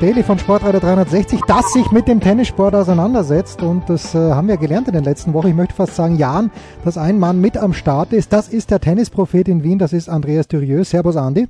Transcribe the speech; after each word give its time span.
Daily 0.00 0.22
von 0.22 0.38
Sportradio 0.38 0.80
360, 0.80 1.40
das 1.46 1.72
sich 1.72 1.90
mit 1.92 2.08
dem 2.08 2.20
Tennissport 2.20 2.74
auseinandersetzt. 2.74 3.62
Und 3.62 3.88
das 3.88 4.14
äh, 4.14 4.18
haben 4.18 4.48
wir 4.48 4.56
gelernt 4.56 4.88
in 4.88 4.94
den 4.94 5.04
letzten 5.04 5.32
Wochen. 5.34 5.48
Ich 5.48 5.54
möchte 5.54 5.74
fast 5.74 5.94
sagen, 5.94 6.16
Jahren, 6.16 6.50
dass 6.84 6.98
ein 6.98 7.18
Mann 7.18 7.40
mit 7.40 7.56
am 7.56 7.72
Start 7.72 8.12
ist. 8.12 8.32
Das 8.32 8.48
ist 8.48 8.70
der 8.70 8.80
Tennisprophet 8.80 9.48
in 9.48 9.62
Wien, 9.62 9.78
das 9.78 9.92
ist 9.92 10.08
Andreas 10.08 10.48
Dürieu. 10.48 10.84
Servus, 10.84 11.16
Andi. 11.16 11.46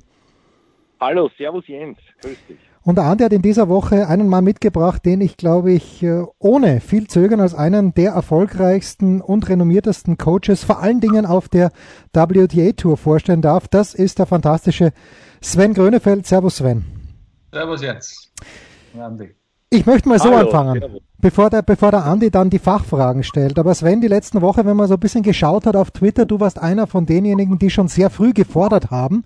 Hallo, 0.99 1.29
servus 1.37 1.67
Jens, 1.67 1.97
grüß 2.21 2.37
dich. 2.47 2.57
Und 2.83 2.97
der 2.97 3.05
Andi 3.05 3.23
hat 3.23 3.33
in 3.33 3.41
dieser 3.41 3.67
Woche 3.67 4.07
einen 4.07 4.29
Mann 4.29 4.43
mitgebracht, 4.43 5.03
den 5.05 5.21
ich, 5.21 5.37
glaube 5.37 5.71
ich, 5.71 6.03
äh, 6.03 6.23
ohne 6.37 6.81
viel 6.81 7.07
Zögern 7.07 7.39
als 7.39 7.55
einen 7.55 7.93
der 7.95 8.11
erfolgreichsten 8.11 9.21
und 9.21 9.49
renommiertesten 9.49 10.17
Coaches, 10.17 10.63
vor 10.63 10.81
allen 10.81 10.99
Dingen 10.99 11.25
auf 11.25 11.49
der 11.49 11.71
WTA-Tour 12.13 12.97
vorstellen 12.97 13.41
darf. 13.41 13.67
Das 13.67 13.95
ist 13.95 14.19
der 14.19 14.27
fantastische 14.27 14.91
Sven 15.41 15.73
Grönefeld. 15.73 16.27
Servus, 16.27 16.57
Sven. 16.57 17.04
Servus 17.55 17.81
Jens. 17.81 18.33
Ich 19.69 19.85
möchte 19.85 20.09
mal 20.09 20.19
so 20.19 20.25
Hallo, 20.25 20.39
anfangen, 20.39 20.81
servus. 20.81 21.01
bevor 21.19 21.49
der, 21.49 21.61
bevor 21.61 21.89
der 21.89 22.03
Andi 22.03 22.29
dann 22.29 22.49
die 22.49 22.59
Fachfragen 22.59 23.23
stellt. 23.23 23.57
Aber 23.57 23.73
Sven, 23.73 24.01
die 24.01 24.09
letzten 24.09 24.41
Woche, 24.41 24.65
wenn 24.65 24.75
man 24.75 24.89
so 24.89 24.95
ein 24.95 24.99
bisschen 24.99 25.23
geschaut 25.23 25.65
hat 25.65 25.77
auf 25.77 25.91
Twitter, 25.91 26.25
du 26.25 26.41
warst 26.41 26.59
einer 26.59 26.85
von 26.85 27.05
denjenigen, 27.05 27.57
die 27.57 27.69
schon 27.69 27.87
sehr 27.87 28.09
früh 28.09 28.33
gefordert 28.33 28.91
haben, 28.91 29.23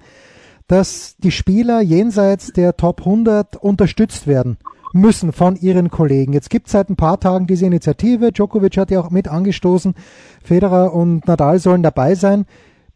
dass 0.67 1.17
die 1.17 1.31
Spieler 1.31 1.81
jenseits 1.81 2.53
der 2.53 2.77
Top 2.77 2.99
100 2.99 3.55
unterstützt 3.55 4.27
werden 4.27 4.59
müssen 4.93 5.31
von 5.31 5.55
ihren 5.55 5.89
Kollegen. 5.89 6.33
Jetzt 6.33 6.51
gibt 6.51 6.67
es 6.67 6.73
seit 6.73 6.91
ein 6.91 6.97
paar 6.97 7.19
Tagen 7.19 7.47
diese 7.47 7.65
Initiative. 7.65 8.31
Djokovic 8.31 8.77
hat 8.77 8.91
ja 8.91 8.99
auch 8.99 9.09
mit 9.09 9.27
angestoßen. 9.27 9.95
Federer 10.43 10.93
und 10.93 11.27
Nadal 11.27 11.57
sollen 11.57 11.81
dabei 11.81 12.13
sein. 12.13 12.45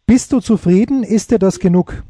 Bist 0.06 0.31
du 0.31 0.42
zufrieden? 0.42 1.02
Ist 1.02 1.31
dir 1.31 1.40
das 1.40 1.58
genug? 1.58 2.03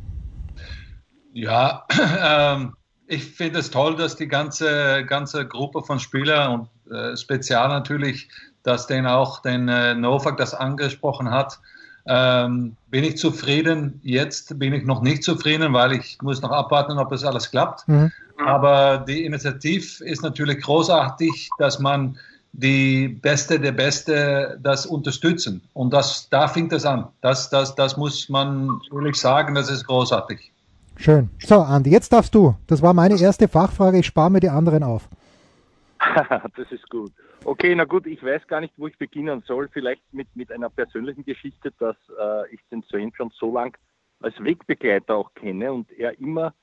Ja, 1.31 1.85
ähm, 2.21 2.73
ich 3.13 3.23
finde 3.25 3.59
es 3.59 3.69
toll, 3.69 3.95
dass 3.95 4.15
die 4.15 4.27
ganze, 4.27 5.05
ganze 5.05 5.47
Gruppe 5.47 5.83
von 5.83 5.99
Spielern 5.99 6.67
und 6.85 6.91
äh, 6.91 7.15
speziell 7.15 7.67
natürlich, 7.67 8.27
dass 8.63 8.87
den 8.87 9.05
auch 9.05 9.41
den 9.41 9.67
äh, 9.67 9.93
Novak 9.93 10.37
das 10.37 10.53
angesprochen 10.53 11.29
hat. 11.29 11.59
Ähm, 12.05 12.75
bin 12.89 13.03
ich 13.03 13.17
zufrieden? 13.17 13.99
Jetzt 14.03 14.57
bin 14.59 14.73
ich 14.73 14.83
noch 14.83 15.01
nicht 15.01 15.23
zufrieden, 15.23 15.73
weil 15.73 15.93
ich 15.93 16.17
muss 16.21 16.41
noch 16.41 16.51
abwarten, 16.51 16.97
ob 16.97 17.09
das 17.09 17.23
alles 17.23 17.51
klappt. 17.51 17.87
Mhm. 17.87 18.11
Aber 18.45 18.97
die 18.97 19.25
Initiative 19.25 20.03
ist 20.03 20.23
natürlich 20.23 20.61
großartig, 20.61 21.49
dass 21.59 21.79
man 21.79 22.17
die 22.51 23.07
Beste 23.07 23.59
der 23.59 23.71
Beste 23.71 24.59
das 24.61 24.85
unterstützen. 24.85 25.61
Und 25.73 25.93
das, 25.93 26.29
da 26.29 26.47
fängt 26.47 26.73
es 26.73 26.85
an. 26.85 27.07
Das, 27.21 27.49
das, 27.49 27.75
das 27.75 27.95
muss 27.95 28.27
man 28.29 28.81
ehrlich 28.91 29.15
sagen, 29.15 29.55
das 29.55 29.69
ist 29.69 29.85
großartig. 29.85 30.52
Schön. 30.95 31.29
So, 31.39 31.55
Andi, 31.59 31.89
jetzt 31.89 32.13
darfst 32.13 32.33
du. 32.35 32.55
Das 32.67 32.81
war 32.81 32.93
meine 32.93 33.19
erste 33.19 33.47
Fachfrage. 33.47 33.99
Ich 33.99 34.05
spare 34.05 34.31
mir 34.31 34.39
die 34.39 34.49
anderen 34.49 34.83
auf. 34.83 35.09
das 36.55 36.71
ist 36.71 36.89
gut. 36.89 37.11
Okay, 37.45 37.75
na 37.75 37.83
gut, 37.83 38.07
ich 38.07 38.23
weiß 38.23 38.47
gar 38.47 38.61
nicht, 38.61 38.73
wo 38.77 38.87
ich 38.87 38.97
beginnen 38.97 39.43
soll. 39.45 39.67
Vielleicht 39.71 40.01
mit, 40.13 40.27
mit 40.35 40.51
einer 40.51 40.69
persönlichen 40.69 41.25
Geschichte, 41.25 41.73
dass 41.79 41.97
äh, 42.19 42.53
ich 42.53 42.61
den 42.71 42.83
Sven 42.83 43.11
schon 43.15 43.31
so 43.37 43.53
lang 43.53 43.77
als 44.21 44.41
Wegbegleiter 44.41 45.15
auch 45.15 45.33
kenne 45.33 45.73
und 45.73 45.91
er 45.91 46.17
immer 46.19 46.53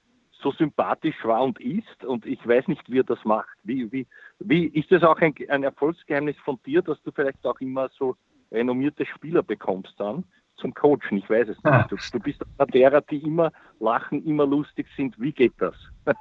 so 0.42 0.52
sympathisch 0.52 1.22
war 1.22 1.42
und 1.42 1.60
ist 1.60 2.04
und 2.04 2.24
ich 2.24 2.46
weiß 2.46 2.68
nicht, 2.68 2.90
wie 2.90 3.00
er 3.00 3.04
das 3.04 3.22
macht. 3.24 3.58
Wie, 3.62 3.92
wie, 3.92 4.06
wie 4.38 4.66
ist 4.66 4.90
das 4.90 5.02
auch 5.02 5.18
ein, 5.18 5.34
ein 5.48 5.64
Erfolgsgeheimnis 5.64 6.36
von 6.44 6.58
dir, 6.64 6.80
dass 6.80 7.02
du 7.02 7.12
vielleicht 7.12 7.44
auch 7.44 7.60
immer 7.60 7.90
so 7.90 8.16
renommierte 8.50 9.04
Spieler 9.04 9.42
bekommst 9.42 9.94
dann 9.98 10.24
zum 10.60 10.74
Coachen? 10.74 11.18
Ich 11.18 11.28
weiß 11.28 11.48
es 11.48 11.56
Ah. 11.64 11.78
nicht. 11.78 11.92
Du, 11.92 11.96
du 12.12 12.20
bist 12.20 12.40
einer 12.58 12.66
derer, 12.70 13.00
die 13.00 13.18
immer 13.22 13.50
lachen, 13.80 14.24
immer 14.26 14.46
lustig 14.46 14.86
sind. 14.96 15.18
Wie 15.18 15.32
geht 15.32 15.54
das? 15.58 15.74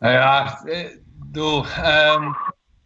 Naja, 0.00 0.58
äh, 0.66 0.90
du, 1.32 1.64
ähm, 1.84 2.34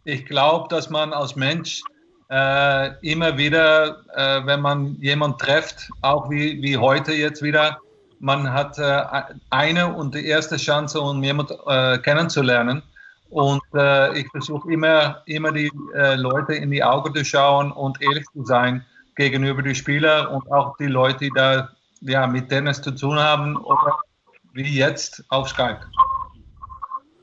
ich 0.03 0.25
glaube, 0.25 0.67
dass 0.69 0.89
man 0.89 1.11
als 1.13 1.35
Mensch 1.35 1.81
äh, 2.29 2.91
immer 3.01 3.37
wieder, 3.37 4.03
äh, 4.15 4.45
wenn 4.45 4.61
man 4.61 4.95
jemanden 4.99 5.37
trifft, 5.39 5.89
auch 6.01 6.29
wie, 6.29 6.61
wie 6.61 6.77
heute 6.77 7.13
jetzt 7.13 7.41
wieder, 7.41 7.79
man 8.19 8.51
hat 8.51 8.77
äh, 8.77 9.03
eine 9.49 9.91
und 9.93 10.13
die 10.13 10.25
erste 10.27 10.57
Chance, 10.57 10.99
um 11.01 11.23
jemanden 11.23 11.55
äh, 11.67 11.97
kennenzulernen. 11.99 12.83
Und 13.29 13.61
äh, 13.73 14.19
ich 14.19 14.27
versuche 14.29 14.71
immer, 14.71 15.21
immer 15.25 15.51
die 15.51 15.71
Leute 16.15 16.53
in 16.55 16.71
die 16.71 16.83
Augen 16.83 17.13
zu 17.15 17.23
schauen 17.23 17.71
und 17.71 18.01
ehrlich 18.01 18.25
zu 18.33 18.43
sein 18.43 18.83
gegenüber 19.19 19.61
den 19.61 19.75
Spielern 19.75 20.27
und 20.27 20.49
auch 20.49 20.77
die 20.77 20.87
Leute, 20.87 21.25
die 21.25 21.31
da 21.35 21.69
ja, 21.99 22.25
mit 22.25 22.47
Tennis 22.47 22.81
zu 22.81 22.91
tun 22.91 23.19
haben 23.19 23.57
oder 23.57 23.99
wie 24.53 24.77
jetzt 24.77 25.25
auf 25.27 25.49
Skype. 25.49 25.81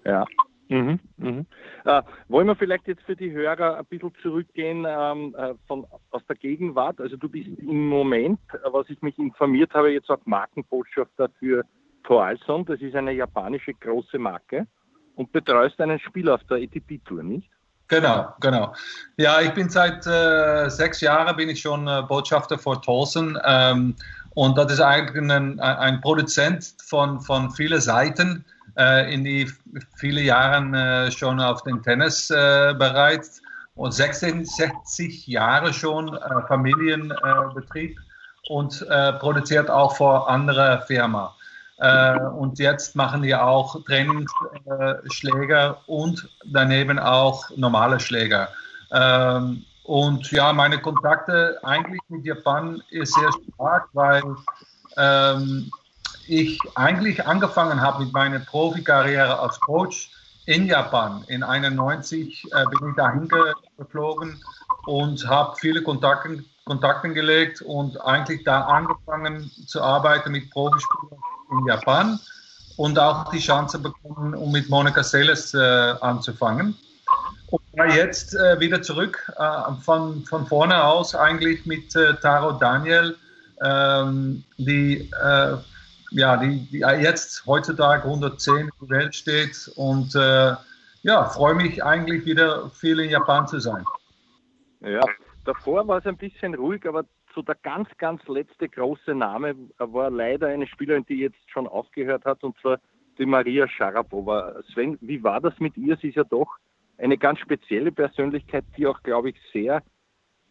Ja. 0.05 0.27
Mhm, 0.69 1.01
mhm. 1.17 1.47
Äh, 1.85 2.03
wollen 2.29 2.49
wir 2.49 2.57
vielleicht 2.57 2.87
jetzt 2.87 3.03
für 3.05 3.17
die 3.17 3.31
Hörer 3.31 3.79
ein 3.79 3.87
bisschen 3.87 4.13
zurückgehen 4.21 4.85
ähm, 4.87 5.35
äh, 5.39 5.55
von, 5.67 5.87
aus 6.11 6.23
der 6.27 6.37
Gegenwart? 6.37 7.01
Also 7.01 7.17
du 7.17 7.29
bist 7.29 7.47
im 7.47 7.89
Moment, 7.89 8.41
äh, 8.53 8.59
was 8.73 8.91
ich 8.91 9.01
mich 9.01 9.19
informiert 9.19 9.73
habe, 9.73 9.93
jetzt 9.93 10.11
auch 10.11 10.19
Markenbotschafter 10.27 11.31
für 11.39 11.65
Toalson. 12.05 12.67
Das 12.67 12.81
ist 12.81 12.95
eine 12.95 13.13
japanische 13.13 13.73
große 13.73 14.19
Marke 14.19 14.67
und 15.15 15.33
betreust 15.33 15.81
einen 15.81 16.01
Spieler 16.01 16.35
auf 16.35 16.45
der 16.45 16.59
ATP-Tour, 16.59 17.23
nicht? 17.23 17.49
Genau, 17.89 18.35
genau. 18.41 18.75
Ja, 19.17 19.41
ich 19.41 19.53
bin 19.55 19.69
seit 19.69 20.07
äh, 20.07 20.69
sechs 20.69 21.01
Jahren 21.01 21.37
bin 21.37 21.49
ich 21.49 21.61
schon 21.61 21.87
äh, 21.87 22.03
Botschafter 22.03 22.59
für 22.59 22.81
Tolson 22.81 23.39
ähm, 23.45 23.95
und 24.35 24.59
das 24.59 24.73
ist 24.73 24.81
eigentlich 24.81 25.17
ein, 25.23 25.61
ein 25.61 26.01
Produzent 26.01 26.75
von, 26.85 27.21
von 27.21 27.51
vielen 27.53 27.81
Seiten, 27.81 28.45
äh, 28.77 29.13
in 29.15 29.25
die 29.25 29.51
viele 29.97 30.21
Jahren 30.21 30.75
äh, 30.75 31.11
schon 31.13 31.41
auf 31.41 31.63
den 31.63 31.81
Tennis 31.83 32.29
äh, 32.31 32.75
bereit 32.77 33.27
und 33.77 33.93
66 33.93 35.27
Jahre 35.29 35.73
schon 35.73 36.15
äh, 36.15 36.21
Familienbetrieb 36.49 37.99
und 38.49 38.87
produziert 39.19 39.69
auch 39.69 39.97
für 39.97 40.29
andere 40.29 40.85
Firmen. 40.87 41.27
Äh, 41.79 42.19
und 42.19 42.59
jetzt 42.59 42.97
machen 42.97 43.23
die 43.23 43.35
auch 43.35 43.83
Trainingsschläger 43.85 45.79
und 45.87 46.29
daneben 46.45 46.99
auch 46.99 47.51
normale 47.57 48.01
Schläger. 48.01 48.49
Ähm, 48.91 49.65
und 49.85 50.31
ja, 50.33 50.53
meine 50.53 50.81
Kontakte 50.81 51.59
eigentlich 51.63 52.01
mit 52.09 52.25
Japan 52.25 52.83
ist 52.91 53.15
sehr 53.15 53.31
stark, 53.55 53.89
weil 53.93 54.23
ähm, 54.97 55.71
ich 56.27 56.59
eigentlich 56.75 57.25
angefangen 57.27 57.81
habe 57.81 58.05
mit 58.05 58.13
meiner 58.13 58.41
Profikarriere 58.41 59.39
als 59.39 59.61
Coach 59.61 60.11
in 60.47 60.67
Japan. 60.67 61.25
In 61.29 61.43
91 61.43 62.45
äh, 62.53 62.65
bin 62.67 62.89
ich 62.91 62.97
dahin 62.97 63.29
geflogen 63.77 64.43
und 64.87 65.29
habe 65.29 65.55
viele 65.61 65.83
Kontakte, 65.83 66.43
Kontakte 66.65 67.13
gelegt 67.13 67.61
und 67.61 68.01
eigentlich 68.01 68.45
da 68.45 68.63
angefangen 68.63 69.51
zu 69.67 69.83
arbeiten 69.83 70.33
mit 70.33 70.51
Profispielern 70.51 71.21
in 71.51 71.67
Japan 71.67 72.19
und 72.77 72.99
auch 72.99 73.31
die 73.31 73.39
Chance 73.39 73.79
bekommen, 73.79 74.35
um 74.35 74.53
mit 74.53 74.69
Monika 74.69 75.03
Seles 75.03 75.55
äh, 75.55 75.59
anzufangen. 76.01 76.77
Und 77.49 77.63
war 77.75 77.89
jetzt 77.89 78.35
äh, 78.35 78.59
wieder 78.59 78.83
zurück 78.83 79.31
äh, 79.39 79.73
von, 79.83 80.25
von 80.25 80.47
vorne 80.47 80.83
aus 80.83 81.15
eigentlich 81.15 81.65
mit 81.65 81.95
äh, 81.95 82.15
Taro 82.17 82.53
Daniel, 82.53 83.17
ähm, 83.63 84.45
die, 84.59 85.11
äh, 85.23 85.57
ja, 86.11 86.37
die, 86.37 86.67
die 86.71 86.79
jetzt 86.79 87.47
heutzutage 87.47 88.03
110 88.03 88.57
in 88.57 88.71
der 88.81 88.89
Welt 88.89 89.15
steht 89.15 89.71
und 89.77 90.15
äh, 90.15 90.55
ja, 91.03 91.25
freue 91.27 91.55
mich 91.55 91.85
eigentlich 91.85 92.27
wieder 92.27 92.69
viel 92.71 92.99
in 92.99 93.11
Japan 93.11 93.47
zu 93.47 93.61
sein. 93.61 93.85
Ja, 94.81 95.03
davor 95.47 95.87
war 95.89 95.99
es 95.99 96.07
ein 96.07 96.17
bisschen 96.17 96.55
ruhig, 96.55 96.87
aber 96.87 97.05
so 97.35 97.43
der 97.43 97.57
ganz, 97.57 97.89
ganz 97.99 98.27
letzte 98.29 98.69
große 98.69 99.15
Name 99.15 99.55
war 99.79 100.11
leider 100.11 100.49
eine 100.49 100.67
Spielerin, 100.67 101.07
die 101.07 101.21
jetzt 101.21 101.51
schon 101.51 101.67
aufgehört 101.67 102.25
hat, 102.25 102.43
und 102.45 102.59
zwar 102.59 102.79
die 103.19 103.27
Maria 103.27 103.69
Sharapova. 103.69 104.63
Sven, 104.73 104.99
wie 105.01 105.23
war 105.23 105.41
das 105.41 105.59
mit 105.59 105.77
ihr? 105.77 105.97
Sie 105.97 106.09
ist 106.09 106.17
ja 106.17 106.25
doch 106.25 106.57
eine 106.99 107.19
ganz 107.19 107.39
spezielle 107.41 107.93
Persönlichkeit, 107.93 108.65
die 108.77 108.87
auch, 108.87 109.03
glaube 109.03 109.31
ich, 109.31 109.37
sehr 109.53 109.83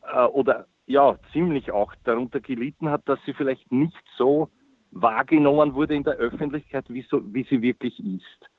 äh, 0.03 0.23
oder 0.25 0.67
ja, 0.87 1.17
ziemlich 1.33 1.71
auch 1.71 1.93
darunter 2.03 2.39
gelitten 2.39 2.89
hat, 2.89 3.07
dass 3.09 3.19
sie 3.25 3.33
vielleicht 3.33 3.71
nicht 3.71 4.03
so 4.17 4.49
wahrgenommen 4.91 5.73
wurde 5.73 5.95
in 5.95 6.03
der 6.03 6.13
Öffentlichkeit, 6.13 6.85
wie, 6.89 7.01
so, 7.09 7.21
wie 7.33 7.43
sie 7.43 7.61
wirklich 7.61 7.99
ist. 7.99 8.49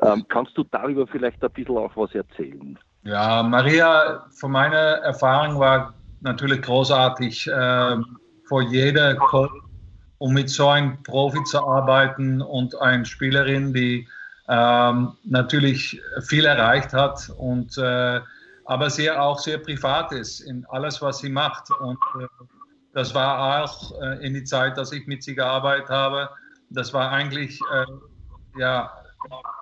Ähm, 0.00 0.26
kannst 0.28 0.56
du 0.58 0.64
darüber 0.64 1.06
vielleicht 1.06 1.42
ein 1.42 1.50
bisschen 1.50 1.76
auch 1.76 1.96
was 1.96 2.14
erzählen? 2.14 2.78
Ja, 3.04 3.42
Maria, 3.42 4.26
von 4.30 4.52
meiner 4.52 4.76
Erfahrung 4.76 5.58
war 5.58 5.94
natürlich 6.20 6.62
großartig. 6.62 7.48
Ähm, 7.52 8.18
für 8.48 8.62
jede 8.62 9.14
Coach, 9.16 9.52
um 10.18 10.32
mit 10.32 10.50
so 10.50 10.68
einem 10.68 11.02
Profi 11.02 11.42
zu 11.44 11.64
arbeiten 11.64 12.40
und 12.40 12.74
eine 12.80 13.04
Spielerin, 13.04 13.72
die 13.72 14.08
ähm, 14.48 15.12
natürlich 15.24 16.00
viel 16.22 16.46
erreicht 16.46 16.92
hat 16.92 17.30
und 17.36 17.76
äh, 17.76 18.20
aber 18.64 18.90
sehr 18.90 19.22
auch 19.22 19.38
sehr 19.38 19.58
privat 19.58 20.12
ist 20.12 20.40
in 20.40 20.64
alles, 20.70 21.00
was 21.00 21.18
sie 21.18 21.28
macht. 21.28 21.70
Und 21.70 21.98
äh, 22.18 22.26
das 22.92 23.14
war 23.14 23.62
auch 23.62 23.92
äh, 24.00 24.26
in 24.26 24.34
die 24.34 24.44
Zeit, 24.44 24.76
dass 24.76 24.92
ich 24.92 25.06
mit 25.06 25.22
sie 25.22 25.34
gearbeitet 25.34 25.88
habe. 25.88 26.30
Das 26.70 26.92
war 26.92 27.10
eigentlich 27.10 27.60
äh, 27.60 28.58
ja 28.58 28.90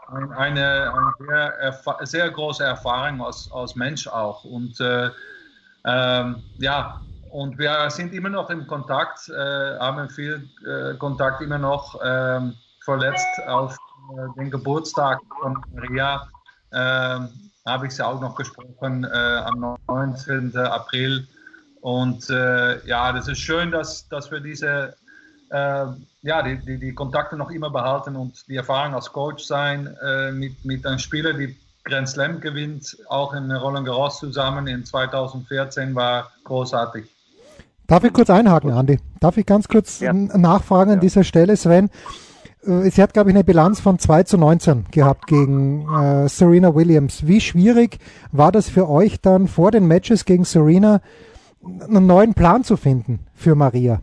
ein, 0.08 0.32
eine, 0.32 0.92
eine 0.92 1.14
sehr, 1.18 2.06
sehr, 2.06 2.30
große 2.30 2.64
Erfahrung 2.64 3.22
als, 3.22 3.50
als 3.52 3.74
Mensch 3.74 4.06
auch. 4.06 4.44
Und 4.44 4.80
äh, 4.80 5.10
ähm, 5.84 6.42
ja, 6.58 7.00
und 7.30 7.58
wir 7.58 7.90
sind 7.90 8.12
immer 8.14 8.28
noch 8.28 8.50
im 8.50 8.66
Kontakt, 8.66 9.28
äh, 9.28 9.78
haben 9.78 10.08
viel 10.10 10.48
äh, 10.66 10.96
Kontakt 10.96 11.40
immer 11.40 11.58
noch. 11.58 12.00
Ähm, 12.02 12.54
verletzt 12.84 13.40
auf 13.48 13.76
äh, 14.16 14.40
den 14.40 14.50
Geburtstag 14.50 15.18
von 15.40 15.58
Maria 15.74 16.28
ähm, 16.72 17.28
habe 17.66 17.86
ich 17.86 17.96
sie 17.96 18.06
auch 18.06 18.20
noch 18.20 18.36
gesprochen 18.36 19.04
äh, 19.04 19.42
am 19.44 19.76
19. 19.88 20.56
April. 20.56 21.26
Und 21.80 22.30
äh, 22.30 22.84
ja, 22.86 23.12
das 23.12 23.28
ist 23.28 23.38
schön, 23.38 23.70
dass, 23.70 24.08
dass 24.08 24.30
wir 24.30 24.40
diese 24.40 24.96
ja, 25.50 26.42
die, 26.42 26.58
die, 26.58 26.78
die, 26.78 26.92
Kontakte 26.92 27.36
noch 27.36 27.50
immer 27.50 27.70
behalten 27.70 28.16
und 28.16 28.48
die 28.48 28.56
Erfahrung 28.56 28.94
als 28.94 29.12
Coach 29.12 29.44
sein 29.44 29.96
äh, 30.02 30.32
mit, 30.32 30.64
mit 30.64 30.84
einem 30.84 30.98
Spieler, 30.98 31.32
die 31.32 31.56
Grand 31.84 32.08
Slam 32.08 32.40
gewinnt, 32.40 32.96
auch 33.08 33.32
in 33.32 33.50
Roland 33.52 33.86
Garros 33.86 34.18
zusammen 34.18 34.66
in 34.66 34.84
2014 34.84 35.94
war 35.94 36.32
großartig. 36.42 37.06
Darf 37.86 38.02
ich 38.02 38.12
kurz 38.12 38.28
einhaken, 38.28 38.72
Andi? 38.72 38.98
Darf 39.20 39.36
ich 39.36 39.46
ganz 39.46 39.68
kurz 39.68 40.00
ja. 40.00 40.12
nachfragen 40.12 40.90
an 40.90 40.96
ja. 40.96 41.00
dieser 41.00 41.22
Stelle, 41.22 41.56
Sven? 41.56 41.90
Äh, 42.66 42.90
sie 42.90 43.02
hat, 43.02 43.12
glaube 43.14 43.30
ich, 43.30 43.36
eine 43.36 43.44
Bilanz 43.44 43.80
von 43.80 43.98
2 43.98 44.24
zu 44.24 44.38
19 44.38 44.86
gehabt 44.90 45.26
gegen 45.26 45.88
äh, 45.88 46.28
Serena 46.28 46.74
Williams. 46.74 47.26
Wie 47.26 47.40
schwierig 47.40 47.98
war 48.32 48.50
das 48.50 48.68
für 48.68 48.88
euch 48.88 49.20
dann 49.20 49.46
vor 49.46 49.70
den 49.70 49.86
Matches 49.86 50.24
gegen 50.24 50.44
Serena, 50.44 51.00
einen 51.62 52.06
neuen 52.06 52.34
Plan 52.34 52.64
zu 52.64 52.76
finden 52.76 53.20
für 53.34 53.54
Maria? 53.54 54.00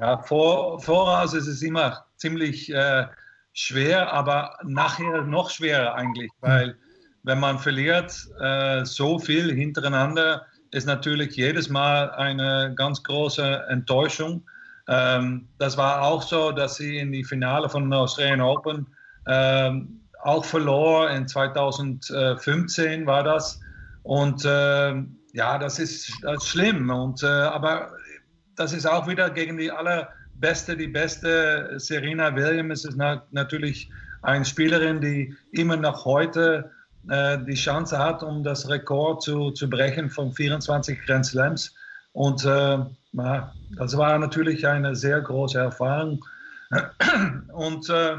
Ja, 0.00 0.18
vor, 0.18 0.80
voraus 0.80 1.34
ist 1.34 1.46
es 1.46 1.62
immer 1.62 2.04
ziemlich 2.16 2.72
äh, 2.72 3.06
schwer, 3.52 4.12
aber 4.12 4.56
nachher 4.62 5.22
noch 5.22 5.50
schwerer 5.50 5.94
eigentlich, 5.94 6.30
hm. 6.40 6.50
weil 6.50 6.76
wenn 7.24 7.40
man 7.40 7.58
verliert 7.58 8.14
äh, 8.40 8.84
so 8.84 9.18
viel 9.18 9.52
hintereinander, 9.52 10.46
ist 10.70 10.86
natürlich 10.86 11.36
jedes 11.36 11.68
Mal 11.68 12.10
eine 12.12 12.72
ganz 12.76 13.02
große 13.02 13.64
Enttäuschung. 13.68 14.46
Ähm, 14.86 15.48
das 15.58 15.76
war 15.76 16.02
auch 16.02 16.22
so, 16.22 16.52
dass 16.52 16.76
sie 16.76 16.98
in 16.98 17.12
die 17.12 17.24
Finale 17.24 17.68
von 17.68 17.92
Australian 17.92 18.40
Open 18.40 18.86
ähm, 19.26 20.00
auch 20.22 20.44
verlor. 20.44 21.10
In 21.10 21.26
2015 21.26 23.06
war 23.06 23.22
das. 23.24 23.60
Und 24.02 24.44
äh, 24.44 24.94
ja, 25.32 25.58
das 25.58 25.78
ist, 25.78 26.12
das 26.22 26.42
ist 26.42 26.48
schlimm. 26.48 26.90
Und, 26.90 27.22
äh, 27.22 27.26
aber 27.26 27.92
das 28.58 28.72
ist 28.72 28.86
auch 28.86 29.06
wieder 29.06 29.30
gegen 29.30 29.56
die 29.56 29.70
allerbeste, 29.70 30.76
die 30.76 30.88
beste 30.88 31.74
Serena 31.78 32.34
Williams 32.34 32.84
ist 32.84 32.96
na 32.96 33.22
natürlich 33.30 33.90
eine 34.22 34.44
Spielerin, 34.44 35.00
die 35.00 35.36
immer 35.52 35.76
noch 35.76 36.04
heute 36.04 36.70
äh, 37.08 37.38
die 37.44 37.54
Chance 37.54 37.98
hat, 37.98 38.22
um 38.22 38.42
das 38.42 38.68
Rekord 38.68 39.22
zu, 39.22 39.50
zu 39.52 39.70
brechen 39.70 40.10
von 40.10 40.32
24 40.32 41.00
Grand 41.06 41.26
Slams. 41.26 41.74
Und 42.12 42.44
äh, 42.44 42.78
das 43.12 43.96
war 43.96 44.18
natürlich 44.18 44.66
eine 44.66 44.94
sehr 44.96 45.20
große 45.20 45.58
Erfahrung. 45.58 46.24
Und 47.52 47.88
äh, 47.88 48.16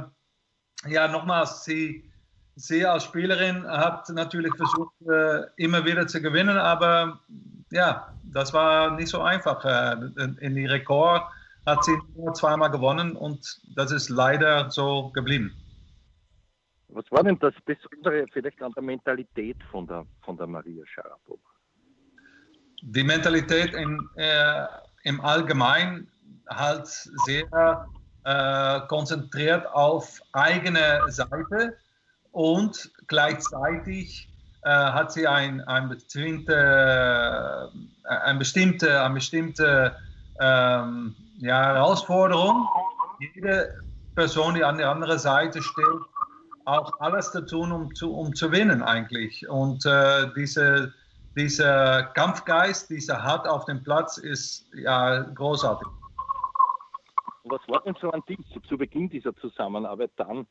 ja, 0.87 1.07
nochmals, 1.09 1.65
sie, 1.65 2.09
sie 2.55 2.85
als 2.85 3.03
Spielerin 3.03 3.67
hat 3.67 4.09
natürlich 4.09 4.53
versucht, 4.55 4.93
äh, 5.01 5.41
immer 5.57 5.85
wieder 5.85 6.07
zu 6.07 6.21
gewinnen, 6.21 6.57
aber 6.57 7.19
ja, 7.71 8.13
das 8.33 8.53
war 8.53 8.91
nicht 8.95 9.09
so 9.09 9.21
einfach. 9.21 9.63
Äh, 9.65 9.95
in 10.39 10.55
die 10.55 10.65
Rekord 10.65 11.23
hat 11.65 11.83
sie 11.83 11.97
nur 12.15 12.33
zweimal 12.33 12.71
gewonnen 12.71 13.15
und 13.15 13.61
das 13.75 13.91
ist 13.91 14.09
leider 14.09 14.69
so 14.71 15.09
geblieben. 15.09 15.53
Was 16.89 17.05
war 17.11 17.23
denn 17.23 17.37
das 17.39 17.53
Besondere 17.65 18.25
vielleicht 18.33 18.61
an 18.63 18.71
der 18.73 18.83
Mentalität 18.83 19.57
von 19.71 19.85
der, 19.85 20.05
von 20.21 20.37
der 20.37 20.47
Maria 20.47 20.83
Sharapova? 20.87 21.39
Die 22.81 23.03
Mentalität 23.03 23.73
in, 23.73 23.99
äh, 24.15 24.65
im 25.03 25.21
Allgemeinen 25.21 26.09
halt 26.49 26.87
sehr 26.87 27.87
äh, 28.23 28.79
konzentriert 28.87 29.67
auf 29.67 30.19
eigene 30.31 31.01
Seite 31.09 31.77
und 32.31 32.91
gleichzeitig 33.07 34.28
hat 34.67 35.11
sie 35.11 35.27
ein, 35.27 35.61
ein 35.61 35.89
bestimmte, 35.89 37.71
äh, 38.03 38.07
ein 38.07 38.39
bestimmte, 38.39 39.01
eine 39.01 39.13
bestimmte 39.13 39.95
ähm, 40.39 41.15
ja, 41.39 41.73
Herausforderung. 41.73 42.67
Jede 43.35 43.73
Person, 44.15 44.55
die 44.55 44.63
an 44.63 44.77
der 44.77 44.89
anderen 44.89 45.19
Seite 45.19 45.61
steht, 45.61 45.85
auch 46.65 46.99
alles 46.99 47.31
zu 47.31 47.45
tun, 47.45 47.71
um 47.71 47.95
zu, 47.95 48.13
um 48.13 48.35
zu 48.35 48.49
gewinnen 48.49 48.81
eigentlich. 48.81 49.47
Und 49.47 49.85
äh, 49.85 50.27
diese, 50.35 50.93
dieser 51.35 52.03
Kampfgeist, 52.03 52.89
dieser 52.89 53.23
Hart 53.23 53.47
auf 53.47 53.65
dem 53.65 53.83
Platz 53.83 54.17
ist 54.17 54.65
ja 54.73 55.21
großartig. 55.21 55.87
Was 57.45 57.61
war 57.67 57.81
denn 57.81 57.95
so 58.01 58.11
an 58.11 58.21
dich 58.27 58.39
zu 58.67 58.77
Beginn 58.77 59.09
dieser 59.09 59.35
Zusammenarbeit 59.37 60.11
dann 60.17 60.45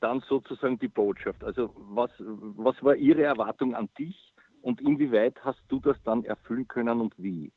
dann 0.00 0.22
sozusagen 0.28 0.78
die 0.78 0.88
Botschaft? 0.88 1.44
Also 1.44 1.74
was, 1.76 2.10
was 2.18 2.82
war 2.82 2.96
Ihre 2.96 3.22
Erwartung 3.22 3.74
an 3.74 3.88
dich 3.98 4.34
und 4.62 4.80
inwieweit 4.80 5.36
hast 5.44 5.60
du 5.68 5.80
das 5.80 5.96
dann 6.04 6.24
erfüllen 6.24 6.68
können 6.68 7.00
und 7.00 7.14
wie? 7.16 7.52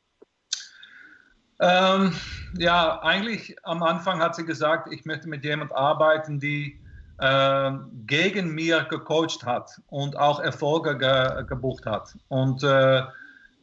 Ähm, 1.60 2.12
ja, 2.58 3.00
eigentlich 3.02 3.56
am 3.62 3.82
Anfang 3.82 4.20
hat 4.20 4.34
sie 4.34 4.44
gesagt, 4.44 4.92
ich 4.92 5.04
möchte 5.04 5.28
mit 5.28 5.44
jemand 5.44 5.72
arbeiten, 5.72 6.40
die 6.40 6.80
äh, 7.18 7.72
gegen 8.06 8.54
mir 8.54 8.84
gecoacht 8.84 9.44
hat 9.44 9.80
und 9.86 10.16
auch 10.18 10.40
Erfolge 10.40 10.98
ge 10.98 11.44
gebucht 11.46 11.86
hat. 11.86 12.16
Und, 12.28 12.64
äh, 12.64 13.02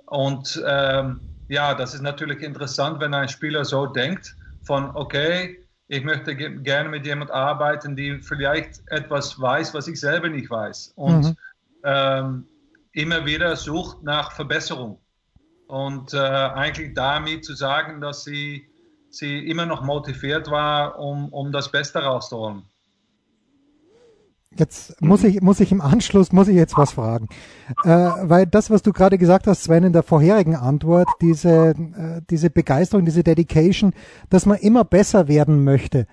und 0.05 0.55
äh, 0.65 1.03
ja, 1.49 1.73
das 1.73 1.93
ist 1.93 2.01
natürlich 2.01 2.41
interessant, 2.41 3.01
wenn 3.01 3.13
ein 3.13 3.27
Spieler 3.27 3.65
so 3.65 3.85
denkt, 3.87 4.35
von 4.63 4.91
okay, 4.95 5.60
ich 5.91 6.05
möchte 6.05 6.33
gerne 6.37 6.87
mit 6.87 7.05
jemand 7.05 7.31
arbeiten, 7.31 7.97
die 7.97 8.21
vielleicht 8.21 8.79
etwas 8.87 9.37
weiß, 9.41 9.73
was 9.73 9.89
ich 9.89 9.99
selber 9.99 10.29
nicht 10.29 10.49
weiß. 10.49 10.93
Und 10.95 11.23
mhm. 11.23 11.37
ähm, 11.83 12.47
immer 12.93 13.25
wieder 13.25 13.57
sucht 13.57 14.01
nach 14.01 14.31
Verbesserung. 14.31 15.01
Und 15.67 16.13
äh, 16.13 16.17
eigentlich 16.17 16.93
damit 16.93 17.43
zu 17.43 17.55
sagen, 17.55 17.99
dass 17.99 18.23
sie, 18.23 18.69
sie 19.09 19.45
immer 19.45 19.65
noch 19.65 19.83
motiviert 19.83 20.49
war, 20.49 20.97
um, 20.97 21.27
um 21.33 21.51
das 21.51 21.69
Beste 21.69 21.99
rauszuholen. 21.99 22.63
Jetzt 24.57 25.01
muss 25.01 25.23
ich, 25.23 25.41
muss 25.41 25.61
ich 25.61 25.71
im 25.71 25.79
Anschluss, 25.79 26.33
muss 26.33 26.49
ich 26.49 26.55
jetzt 26.55 26.77
was 26.77 26.91
fragen. 26.91 27.29
Äh, 27.85 27.89
weil 27.89 28.45
das, 28.45 28.69
was 28.69 28.81
du 28.81 28.91
gerade 28.91 29.17
gesagt 29.17 29.47
hast, 29.47 29.63
Sven, 29.63 29.85
in 29.85 29.93
der 29.93 30.03
vorherigen 30.03 30.57
Antwort, 30.57 31.07
diese, 31.21 31.69
äh, 31.69 32.21
diese 32.29 32.49
Begeisterung, 32.49 33.05
diese 33.05 33.23
Dedication, 33.23 33.93
dass 34.29 34.45
man 34.45 34.57
immer 34.57 34.83
besser 34.83 35.29
werden 35.29 35.63
möchte. 35.63 36.05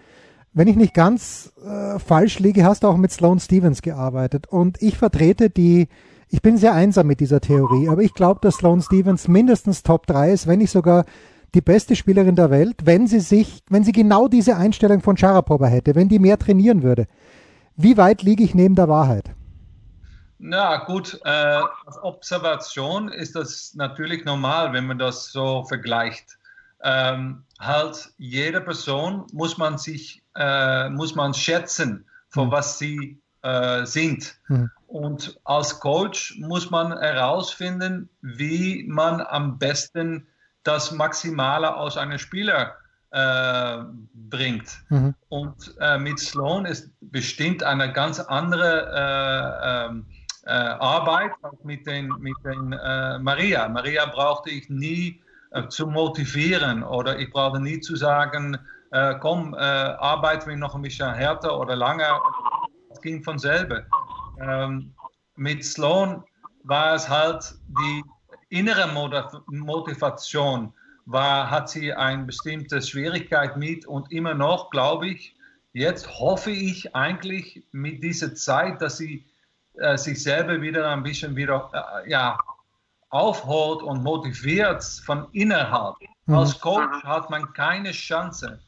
Wenn 0.53 0.69
ich 0.69 0.77
nicht 0.77 0.95
ganz 0.95 1.53
äh, 1.65 1.99
falsch 1.99 2.39
liege, 2.39 2.65
hast 2.65 2.85
du 2.85 2.89
auch 2.89 2.97
mit 2.97 3.11
Sloane 3.11 3.41
Stevens 3.41 3.83
gearbeitet. 3.83 4.47
Und 4.47 4.81
ich 4.81 4.97
vertrete 4.99 5.51
die, 5.51 5.89
ich 6.29 6.41
bin 6.41 6.59
sehr 6.59 6.75
einsam 6.75 7.09
mit 7.09 7.19
dieser 7.19 7.41
Theorie, 7.41 7.89
aber 7.89 8.03
ich 8.03 8.15
glaube, 8.15 8.39
dass 8.41 8.57
Sloane 8.57 8.83
Stevens 8.83 9.27
mindestens 9.27 9.83
Top 9.83 10.07
3 10.07 10.31
ist, 10.31 10.47
wenn 10.47 10.61
nicht 10.61 10.71
sogar 10.71 11.07
die 11.55 11.61
beste 11.61 11.97
Spielerin 11.97 12.37
der 12.37 12.51
Welt, 12.51 12.85
wenn 12.85 13.07
sie 13.07 13.21
sich, 13.21 13.63
wenn 13.69 13.83
sie 13.83 13.93
genau 13.93 14.29
diese 14.29 14.57
Einstellung 14.57 15.01
von 15.01 15.17
Sharapova 15.17 15.67
hätte, 15.67 15.95
wenn 15.95 16.09
die 16.09 16.19
mehr 16.19 16.39
trainieren 16.39 16.83
würde. 16.83 17.07
Wie 17.81 17.97
weit 17.97 18.23
liege 18.23 18.43
ich 18.43 18.57
neben 18.57 18.75
der 18.75 18.89
Wahrheit? 18.89 19.31
Na 20.41 20.85
gut, 20.85 21.21
äh, 21.25 21.29
als 21.29 22.03
Observation 22.03 23.09
ist 23.09 23.37
das 23.37 23.73
natürlich 23.77 24.25
normal, 24.25 24.73
wenn 24.73 24.89
man 24.89 24.99
das 24.99 25.31
so 25.31 25.63
vergleicht. 25.63 26.39
Ähm, 26.83 27.45
halt, 27.61 28.11
jede 28.19 28.61
Person 28.61 29.29
muss 29.33 29.59
man 29.59 29.79
sich, 29.79 30.25
äh, 30.35 30.91
muss 30.91 31.15
man 31.15 31.35
schätzen, 31.35 32.05
für 32.29 32.47
mhm. 32.47 32.51
was 32.51 32.81
sie 32.81 33.21
äh, 33.43 33.87
sind. 33.87 34.41
Mhm. 34.49 34.71
Und 34.89 35.39
als 35.45 35.79
Coach 35.79 36.37
muss 36.41 36.71
man 36.71 36.99
herausfinden, 36.99 38.09
wie 38.23 38.87
man 38.89 39.21
am 39.21 39.57
besten 39.57 40.27
das 40.65 40.91
Maximale 40.91 41.77
aus 41.77 41.97
einem 41.97 42.19
Spieler 42.19 42.75
äh, 43.11 43.79
bringt. 44.15 44.69
Mhm. 44.91 45.15
Und 45.29 45.75
äh, 45.81 45.99
mit 45.99 46.19
Sloan 46.19 46.67
ist 46.67 46.91
bestimmt 47.01 47.63
eine 47.63 47.93
ganz 47.93 48.21
andere 48.21 48.91
äh, 48.93 49.87
ähm, 49.87 50.07
äh 50.45 50.51
Arbeit 50.51 51.33
als 51.43 51.63
mit 51.65 51.87
den, 51.87 52.09
mit 52.21 52.37
den 52.45 52.73
äh, 52.73 53.19
Maria. 53.19 53.69
Maria 53.69 54.07
brauchte 54.07 54.51
ich 54.51 54.69
nie 54.69 55.21
äh, 55.53 55.69
zu 55.69 55.87
motivieren 55.87 56.83
oder 56.83 57.19
ich 57.19 57.31
brauche 57.31 57.61
nie 57.61 57.81
zu 57.81 57.97
sagen, 57.97 58.59
äh, 58.91 59.15
komm, 59.21 59.55
äh, 59.55 59.59
arbeiten 59.59 60.51
wir 60.51 60.57
noch 60.57 60.75
ein 60.75 60.83
bisschen 60.83 61.13
härter 61.15 61.59
oder 61.59 61.77
länger. 61.77 62.21
Es 62.91 63.01
ging 63.01 63.23
von 63.23 63.39
selber. 63.39 63.83
Ähm, 64.41 64.95
mit 65.37 65.65
Sloan 65.65 66.25
war 66.65 66.95
es 66.95 67.09
halt 67.09 67.55
die 67.69 68.05
innere 68.51 68.89
Motivation, 69.47 70.73
war, 71.09 71.51
hat 71.51 71.71
sie 71.71 71.93
eine 71.93 72.25
bestimmte 72.25 72.83
Schwierigkeit 72.83 73.57
mit 73.57 73.87
und 73.87 74.13
immer 74.13 74.35
noch, 74.35 74.69
glaube 74.71 75.09
ich, 75.09 75.35
jetzt 75.73 76.07
hoffe 76.19 76.51
ich 76.51 76.95
eigentlich 76.95 77.65
mit 77.73 78.03
dieser 78.03 78.35
Zeit, 78.35 78.83
dass 78.83 78.99
sie 78.99 79.25
äh, 79.75 79.97
sich 79.97 80.23
selber 80.23 80.61
wieder 80.61 80.91
ein 80.91 81.03
bisschen 81.03 81.35
wieder 81.35 81.71
äh, 82.05 82.11
ja, 82.11 82.39
aufholt 83.09 83.83
und 83.83 84.03
motiviert 84.03 84.85
von 85.07 85.27
innerhalb. 85.33 85.97
Mhm. 86.27 86.35
Als 86.35 86.61
Coach 86.61 87.03
hat 87.05 87.31
man 87.31 87.55
keine 87.55 87.93
Chance, 87.93 88.61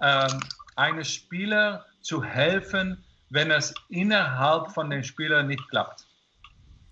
ähm, 0.00 0.40
einem 0.76 1.02
Spieler 1.02 1.84
zu 2.02 2.22
helfen, 2.22 3.04
wenn 3.30 3.50
es 3.50 3.74
innerhalb 3.88 4.70
von 4.70 4.90
den 4.90 5.02
Spielern 5.02 5.48
nicht 5.48 5.68
klappt. 5.70 6.06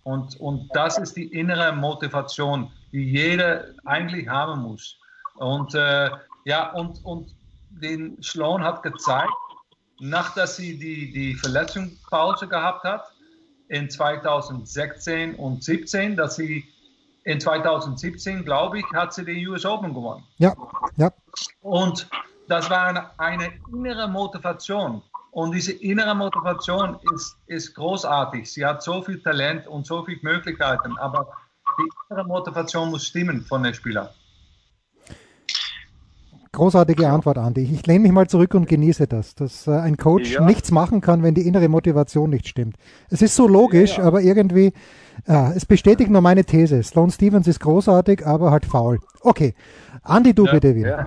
Und, 0.09 0.41
und 0.41 0.71
das 0.73 0.97
ist 0.97 1.19
die 1.19 1.27
innere 1.39 1.71
Motivation, 1.71 2.73
die 2.93 3.11
jeder 3.11 3.67
eigentlich 3.85 4.27
haben 4.27 4.63
muss. 4.63 4.97
Und 5.35 5.75
äh, 5.75 6.09
ja, 6.47 6.73
und, 6.73 7.05
und 7.05 7.35
den 7.69 8.17
Sloan 8.23 8.65
hat 8.65 8.83
gezeigt, 8.83 9.31
nachdem 10.01 10.47
sie 10.47 10.79
die, 10.79 11.13
die 11.13 11.35
Verletzungspause 11.35 12.49
gehabt 12.49 12.85
hat, 12.85 13.05
in 13.69 13.91
2016 13.91 15.35
und 15.35 15.63
2017, 15.63 16.17
dass 16.17 16.37
sie 16.37 16.65
in 17.25 17.39
2017, 17.39 18.47
glaube 18.47 18.79
ich, 18.79 18.87
hat 18.95 19.13
sie 19.13 19.27
den 19.27 19.47
US 19.47 19.67
Open 19.67 19.93
gewonnen. 19.93 20.25
Ja, 20.39 20.55
ja. 20.97 21.13
Und 21.61 22.09
das 22.49 22.71
war 22.71 22.87
eine, 22.87 23.11
eine 23.19 23.53
innere 23.71 24.09
Motivation. 24.09 25.03
Und 25.31 25.55
diese 25.55 25.73
innere 25.73 26.15
Motivation 26.15 26.97
ist, 27.15 27.37
ist 27.47 27.75
großartig. 27.75 28.51
Sie 28.51 28.65
hat 28.65 28.83
so 28.83 29.03
viel 29.03 29.23
Talent 29.23 29.67
und 29.67 29.87
so 29.87 30.05
viele 30.05 30.21
Möglichkeiten, 30.23 30.97
aber 30.99 31.29
die 31.79 31.89
innere 32.11 32.27
Motivation 32.27 32.91
muss 32.91 33.07
stimmen 33.07 33.43
von 33.43 33.63
den 33.63 33.75
Spielern. 33.75 34.09
Großartige 36.51 37.09
Antwort, 37.09 37.37
Andi. 37.37 37.63
Ich 37.63 37.87
lehne 37.87 38.01
mich 38.01 38.13
mal 38.13 38.27
zurück 38.27 38.55
und 38.55 38.67
genieße 38.67 39.07
das, 39.07 39.35
dass 39.35 39.67
äh, 39.67 39.73
ein 39.73 39.99
Coach 39.99 40.33
ja. 40.33 40.45
nichts 40.45 40.71
machen 40.71 41.03
kann, 41.03 41.23
wenn 41.23 41.35
die 41.35 41.47
innere 41.47 41.69
Motivation 41.69 42.31
nicht 42.31 42.49
stimmt. 42.49 42.77
Es 43.11 43.21
ist 43.21 43.37
so 43.37 43.47
logisch, 43.47 43.93
ja, 43.93 44.03
ja. 44.03 44.05
aber 44.05 44.23
irgendwie, 44.23 44.73
ja, 45.27 45.53
es 45.53 45.67
bestätigt 45.67 46.11
nur 46.11 46.23
meine 46.23 46.45
These. 46.45 46.83
Sloan 46.83 47.11
Stevens 47.11 47.47
ist 47.47 47.61
großartig, 47.61 48.27
aber 48.27 48.51
halt 48.51 48.65
faul. 48.65 48.99
Okay, 49.21 49.55
Andi, 50.03 50.33
du 50.33 50.47
bitte 50.47 50.75
wieder. 50.75 51.07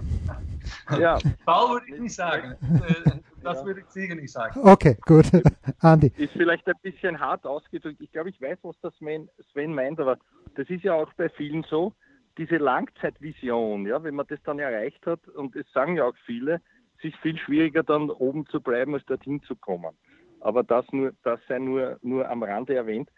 Ja. 1.00 1.18
faul 1.46 1.82
würde 1.82 1.96
ich 1.96 2.02
nicht 2.02 2.16
sagen. 2.16 2.52
Äh, 2.52 3.20
das 3.44 3.66
würde 3.66 3.82
ich 3.82 3.88
sicher 3.88 4.16
nicht 4.16 4.32
sagen. 4.32 4.60
Okay, 4.64 4.98
gut. 5.06 5.26
Andi. 5.80 6.12
Ist 6.18 6.34
vielleicht 6.34 6.68
ein 6.68 6.76
bisschen 6.82 7.20
hart 7.20 7.46
ausgedrückt. 7.46 8.00
Ich 8.02 8.12
glaube, 8.12 8.30
ich 8.30 8.42
weiß, 8.42 8.60
was 8.64 8.76
das 8.82 8.96
Sven, 8.98 9.30
Sven 9.52 9.74
meint, 9.74 10.00
aber 10.00 10.18
das 10.56 10.70
ist 10.70 10.84
ja 10.84 10.94
auch 10.94 11.12
bei 11.14 11.30
vielen 11.30 11.64
so 11.64 11.94
diese 12.38 12.58
Langzeitvision, 12.58 13.86
ja, 13.86 14.04
wenn 14.04 14.16
man 14.16 14.26
das 14.28 14.40
dann 14.44 14.60
erreicht 14.60 15.06
hat, 15.06 15.28
und 15.28 15.56
es 15.56 15.70
sagen 15.74 15.98
ja 15.98 16.06
auch 16.06 16.16
viele, 16.26 16.62
es 16.98 17.06
ist 17.06 17.18
viel 17.18 17.38
schwieriger 17.38 17.84
dann 17.84 18.10
oben 18.10 18.46
zu 18.48 18.62
bleiben, 18.62 18.94
als 18.94 19.06
dorthin 19.06 19.42
zu 19.44 19.56
kommen. 19.56 19.96
Aber 20.40 20.64
das 20.64 20.86
nur, 20.92 21.14
das 21.24 21.40
sei 21.48 21.60
nur, 21.60 22.00
nur 22.02 22.30
am 22.30 22.44
Rande 22.44 22.76
erwähnt. 22.76 23.10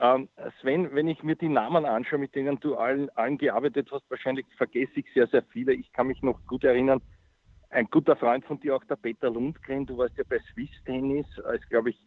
Ähm, 0.00 0.28
Sven, 0.60 0.92
wenn 0.94 1.08
ich 1.08 1.22
mir 1.22 1.36
die 1.36 1.48
Namen 1.48 1.84
anschaue, 1.84 2.18
mit 2.18 2.34
denen 2.34 2.58
du 2.58 2.74
allen, 2.76 3.10
allen 3.10 3.38
gearbeitet 3.38 3.88
hast, 3.92 4.08
wahrscheinlich 4.10 4.46
vergesse 4.56 4.92
ich 4.96 5.06
sehr, 5.14 5.28
sehr 5.28 5.42
viele. 5.44 5.72
Ich 5.72 5.92
kann 5.92 6.08
mich 6.08 6.20
noch 6.22 6.44
gut 6.46 6.64
erinnern, 6.64 7.00
ein 7.70 7.86
guter 7.90 8.16
Freund 8.16 8.44
von 8.44 8.58
dir, 8.60 8.76
auch 8.76 8.84
der 8.84 8.96
Peter 8.96 9.30
Lundgren, 9.30 9.86
du 9.86 9.98
warst 9.98 10.16
ja 10.16 10.24
bei 10.28 10.38
Swiss 10.52 10.70
Tennis, 10.84 11.26
als, 11.44 11.68
glaube 11.68 11.90
ich, 11.90 11.98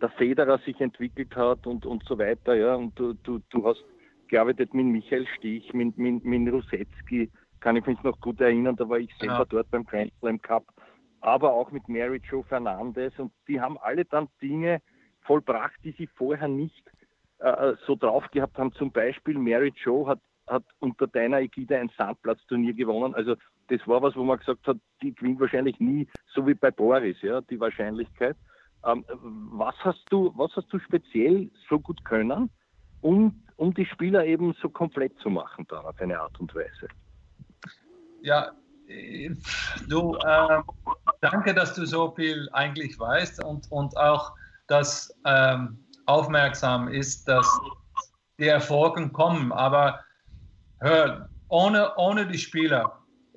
der 0.00 0.08
Federer 0.10 0.58
sich 0.58 0.80
entwickelt 0.80 1.34
hat 1.34 1.66
und, 1.66 1.86
und 1.86 2.04
so 2.04 2.18
weiter, 2.18 2.54
ja, 2.54 2.74
und 2.74 2.98
du, 2.98 3.14
du, 3.14 3.40
du 3.50 3.66
hast 3.66 3.84
gearbeitet 4.28 4.74
mit 4.74 4.86
Michael 4.86 5.26
Stich, 5.36 5.72
mit, 5.72 5.96
mit, 5.98 6.24
mit 6.24 6.52
Rusetzky, 6.52 7.30
kann 7.60 7.76
ich 7.76 7.86
mich 7.86 8.00
noch 8.02 8.20
gut 8.20 8.40
erinnern, 8.40 8.76
da 8.76 8.88
war 8.88 8.98
ich 8.98 9.12
selber 9.18 9.38
ja. 9.38 9.44
dort 9.46 9.70
beim 9.70 9.84
Grand 9.84 10.12
Slam 10.20 10.40
Cup, 10.42 10.64
aber 11.20 11.52
auch 11.52 11.70
mit 11.72 11.88
Mary 11.88 12.20
Jo 12.30 12.42
Fernandez 12.42 13.18
und 13.18 13.32
die 13.48 13.60
haben 13.60 13.78
alle 13.78 14.04
dann 14.04 14.28
Dinge 14.40 14.80
vollbracht, 15.22 15.82
die 15.82 15.92
sie 15.92 16.06
vorher 16.06 16.48
nicht 16.48 16.88
äh, 17.38 17.74
so 17.86 17.96
drauf 17.96 18.24
gehabt 18.30 18.58
haben. 18.58 18.72
Zum 18.72 18.90
Beispiel 18.92 19.38
Mary 19.38 19.72
Jo 19.84 20.06
hat, 20.06 20.20
hat 20.46 20.64
unter 20.80 21.06
deiner 21.06 21.40
Ägide 21.40 21.78
ein 21.78 21.90
Sandplatzturnier 21.96 22.74
gewonnen. 22.74 23.14
Also 23.14 23.36
das 23.68 23.80
war 23.86 24.02
was, 24.02 24.14
wo 24.16 24.24
man 24.24 24.38
gesagt 24.38 24.66
hat, 24.66 24.78
die 25.02 25.14
gewinnt 25.14 25.40
wahrscheinlich 25.40 25.80
nie, 25.80 26.08
so 26.34 26.46
wie 26.46 26.54
bei 26.54 26.70
Boris, 26.70 27.20
ja, 27.22 27.40
die 27.40 27.58
Wahrscheinlichkeit. 27.58 28.36
Ähm, 28.84 29.04
was 29.52 29.74
hast 29.80 30.04
du, 30.10 30.32
was 30.36 30.54
hast 30.54 30.72
du 30.72 30.78
speziell 30.78 31.50
so 31.68 31.80
gut 31.80 32.04
können? 32.04 32.50
um, 33.06 33.42
um 33.56 33.72
die 33.74 33.86
Spieler 33.86 34.24
eben 34.24 34.54
so 34.60 34.68
komplett 34.68 35.18
zu 35.20 35.30
machen 35.30 35.66
dann 35.68 35.84
auf 35.84 36.00
eine 36.00 36.18
Art 36.18 36.38
und 36.40 36.54
Weise. 36.54 36.88
Ja, 38.22 38.52
du, 39.88 40.16
äh, 40.16 40.62
danke, 41.20 41.54
dass 41.54 41.74
du 41.74 41.86
so 41.86 42.10
viel 42.12 42.48
eigentlich 42.52 42.98
weißt 42.98 43.44
und, 43.44 43.70
und 43.70 43.96
auch, 43.96 44.32
dass 44.66 45.14
ähm, 45.24 45.78
aufmerksam 46.06 46.88
ist, 46.88 47.28
dass 47.28 47.46
die 48.38 48.48
Erfolge 48.48 49.08
kommen. 49.10 49.52
Aber 49.52 50.00
hör, 50.80 51.28
ohne, 51.48 51.94
ohne 51.96 52.26
die 52.26 52.38
Spieler 52.38 52.92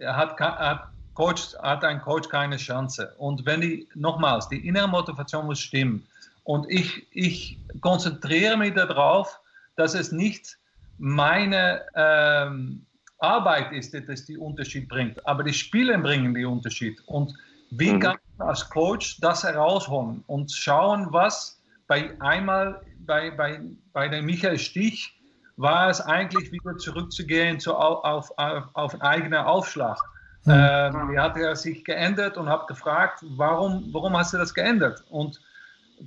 hat, 0.05 0.39
hat, 0.39 0.89
Coach, 1.13 1.53
hat 1.61 1.83
ein 1.83 2.01
Coach 2.01 2.29
keine 2.29 2.57
Chance. 2.57 3.13
Und 3.17 3.45
wenn 3.45 3.61
die, 3.61 3.87
nochmals, 3.95 4.47
die 4.49 4.65
innere 4.67 4.87
Motivation 4.87 5.45
muss 5.45 5.59
stimmen. 5.59 6.05
Und 6.43 6.69
ich, 6.69 7.05
ich 7.11 7.57
konzentriere 7.81 8.57
mich 8.57 8.73
darauf, 8.73 9.39
dass 9.75 9.93
es 9.93 10.11
nicht 10.11 10.57
meine 10.97 11.81
ähm, 11.95 12.85
Arbeit 13.19 13.71
ist, 13.71 13.93
die 13.93 14.05
das 14.05 14.25
die 14.25 14.37
Unterschied 14.37 14.87
bringt, 14.89 15.25
aber 15.27 15.43
die 15.43 15.53
Spieler 15.53 15.97
bringen 15.97 16.33
den 16.33 16.45
Unterschied. 16.45 17.01
Und 17.07 17.33
wie 17.71 17.93
mhm. 17.93 17.99
kann 17.99 18.17
ich 18.17 18.41
als 18.41 18.69
Coach 18.69 19.19
das 19.19 19.43
herausholen 19.43 20.23
und 20.27 20.51
schauen, 20.51 21.07
was 21.11 21.58
bei 21.89 22.15
einmal 22.21 22.81
bei, 22.99 23.31
bei, 23.31 23.59
bei 23.91 24.07
dem 24.07 24.25
Michael 24.25 24.59
Stich 24.59 25.19
war 25.57 25.89
es 25.89 25.99
eigentlich 25.99 26.51
wieder 26.51 26.77
zurückzugehen 26.77 27.59
zu, 27.59 27.75
auf, 27.75 28.31
auf, 28.37 28.69
auf 28.73 29.01
eigener 29.01 29.47
Aufschlag. 29.47 29.97
Mhm. 30.45 30.53
Ähm, 30.55 31.19
hat 31.19 31.35
er 31.35 31.55
sich 31.55 31.83
geändert 31.83 32.37
und 32.37 32.47
habe 32.47 32.65
gefragt, 32.67 33.25
warum, 33.35 33.89
warum 33.91 34.15
hast 34.15 34.33
du 34.33 34.37
das 34.37 34.53
geändert? 34.53 35.03
Und 35.09 35.41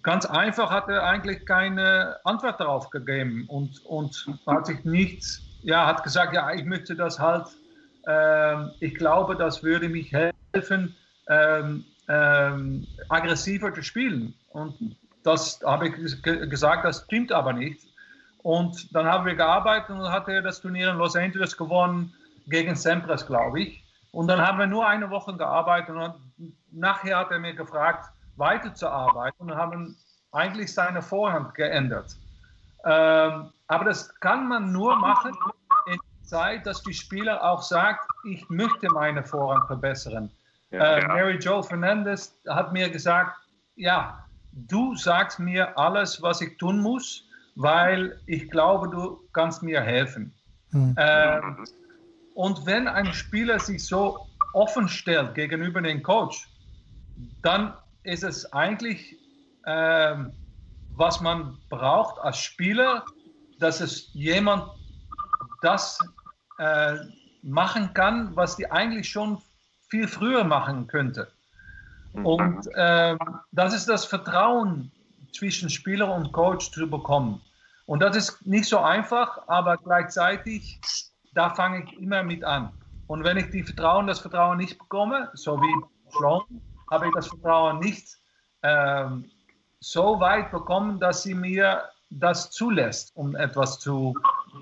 ganz 0.02 0.24
einfach 0.24 0.70
hat 0.70 0.88
er 0.88 1.02
eigentlich 1.02 1.44
keine 1.44 2.16
Antwort 2.24 2.60
darauf 2.60 2.88
gegeben 2.88 3.44
und, 3.48 3.84
und 3.84 4.26
hat 4.46 4.66
sich 4.66 4.82
nichts, 4.84 5.42
ja, 5.62 5.84
hat 5.86 6.02
gesagt, 6.02 6.32
ja, 6.32 6.50
ich 6.54 6.64
möchte 6.64 6.94
das 6.94 7.18
halt, 7.18 7.48
äh, 8.06 8.68
ich 8.80 8.94
glaube, 8.94 9.36
das 9.36 9.62
würde 9.62 9.88
mich 9.88 10.12
helfen, 10.12 10.94
ähm, 11.28 11.84
ähm, 12.08 12.86
aggressiver 13.08 13.74
zu 13.74 13.82
spielen. 13.82 14.34
Und 14.50 14.96
das 15.22 15.60
habe 15.64 15.88
ich 15.88 16.22
gesagt, 16.22 16.84
das 16.84 17.04
stimmt 17.04 17.32
aber 17.32 17.52
nicht. 17.52 17.86
Und 18.42 18.94
dann 18.94 19.06
haben 19.06 19.24
wir 19.24 19.34
gearbeitet 19.34 19.90
und 19.90 20.10
hat 20.10 20.28
er 20.28 20.42
das 20.42 20.60
Turnier 20.60 20.90
in 20.90 20.96
Los 20.96 21.14
Angeles 21.14 21.56
gewonnen 21.56 22.12
gegen 22.48 22.74
Sampras, 22.74 23.26
glaube 23.26 23.60
ich. 23.60 23.84
Und 24.10 24.26
dann 24.26 24.40
haben 24.40 24.58
wir 24.58 24.66
nur 24.66 24.86
eine 24.86 25.08
Woche 25.10 25.36
gearbeitet 25.36 25.94
und 25.94 26.14
nachher 26.70 27.18
hat 27.18 27.30
er 27.30 27.38
mir 27.38 27.54
gefragt, 27.54 28.10
weiterzuarbeiten 28.36 29.50
und 29.50 29.56
haben 29.56 29.96
eigentlich 30.32 30.72
seine 30.72 31.02
Vorhand 31.02 31.54
geändert. 31.54 32.16
Ähm, 32.84 33.52
aber 33.68 33.84
das 33.84 34.12
kann 34.20 34.48
man 34.48 34.72
nur 34.72 34.96
machen 34.96 35.32
in 35.86 35.92
der 35.92 36.28
Zeit, 36.28 36.66
dass 36.66 36.82
die 36.82 36.94
Spieler 36.94 37.42
auch 37.42 37.62
sagt, 37.62 38.04
ich 38.24 38.48
möchte 38.50 38.88
meine 38.92 39.22
Vorhand 39.22 39.66
verbessern. 39.66 40.30
Ja, 40.70 40.96
äh, 40.96 41.06
Mary 41.06 41.38
Jo 41.38 41.62
Fernandez 41.62 42.34
hat 42.48 42.72
mir 42.72 42.90
gesagt, 42.90 43.36
ja, 43.76 44.24
du 44.52 44.94
sagst 44.94 45.38
mir 45.38 45.76
alles, 45.78 46.23
was 46.23 46.40
ich 46.40 46.56
tun 46.59 46.80
muss, 46.80 47.25
weil 47.54 48.21
ich 48.26 48.50
glaube, 48.50 48.88
du 48.88 49.21
kannst 49.32 49.62
mir 49.62 49.80
helfen. 49.80 50.32
Mhm. 50.71 50.94
Ähm, 50.99 51.64
und 52.35 52.64
wenn 52.66 52.88
ein 52.88 53.12
Spieler 53.12 53.59
sich 53.59 53.85
so 53.85 54.26
offen 54.54 54.88
stellt 54.88 55.35
gegenüber 55.35 55.82
dem 55.82 56.02
Coach, 56.02 56.49
dann 57.42 57.75
ist 58.04 58.25
es 58.25 58.50
eigentlich, 58.52 59.16
ähm, 59.66 60.32
was 60.94 61.21
man 61.21 61.59
braucht 61.68 62.18
als 62.21 62.38
Spieler, 62.38 63.04
dass 63.59 63.80
es 63.80 64.11
jemand 64.12 64.64
das 65.62 65.99
äh, 66.59 66.97
machen 67.42 67.92
kann, 67.94 68.35
was 68.35 68.56
die 68.56 68.71
eigentlich 68.71 69.09
schon 69.09 69.40
viel 69.88 70.09
früher 70.09 70.44
machen 70.44 70.87
könnte. 70.87 71.30
Mhm. 72.12 72.26
Und 72.26 72.66
äh, 72.75 73.16
das 73.52 73.75
ist 73.75 73.88
das 73.88 74.04
Vertrauen 74.04 74.90
zwischen 75.33 75.71
Spieler 75.71 76.14
und 76.14 76.33
Coach 76.33 76.71
zu 76.71 76.88
bekommen. 76.88 77.40
Und 77.87 78.00
das 78.00 78.16
ist 78.16 78.47
nicht 78.47 78.66
so 78.66 78.78
einfach, 78.78 79.47
aber 79.49 79.76
gleichzeitig 79.76 80.81
da 81.35 81.50
fange 81.50 81.85
ich 81.85 81.99
immer 81.99 82.23
mit 82.23 82.45
an. 82.45 82.73
Und 83.07 83.25
wenn 83.25 83.37
ich 83.37 83.50
die 83.50 83.62
Vertrauen, 83.62 84.07
das 84.07 84.21
Vertrauen 84.21 84.59
nicht 84.59 84.78
bekomme, 84.78 85.31
so 85.35 85.61
wie 85.61 85.85
schon, 86.16 86.42
habe 86.90 87.07
ich 87.07 87.14
das 87.14 87.28
Vertrauen 87.28 87.78
nicht 87.78 88.19
ähm, 88.62 89.31
so 89.81 90.21
weit 90.21 90.50
bekommen, 90.50 91.00
dass 91.00 91.23
sie 91.23 91.35
mir 91.35 91.83
das 92.11 92.50
zulässt, 92.50 93.16
um 93.16 93.35
etwas 93.35 93.78
zu 93.78 94.14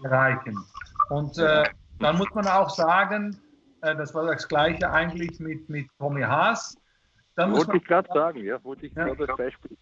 erreichen. 0.04 0.57
Und 1.11 1.37
äh, 1.38 1.64
dann 1.99 2.16
muss 2.16 2.28
man 2.35 2.47
auch 2.47 2.71
sagen, 2.71 3.38
äh, 3.83 3.95
das 3.97 4.14
war 4.14 4.26
das 4.26 4.47
Gleiche 4.47 4.90
eigentlich 4.90 5.38
mit, 5.40 5.69
mit 5.69 5.88
Tommy 5.99 6.23
Haas. 6.23 6.76
Dann 7.40 7.52
wollte 7.52 7.76
ich 7.78 7.85
gerade 7.85 8.09
sagen, 8.12 8.44
ja, 8.44 8.62
wollte 8.62 8.87
ich 8.87 8.94
gerade 8.94 9.18
ja, 9.18 9.26
das 9.26 9.37
Beispiel. 9.37 9.76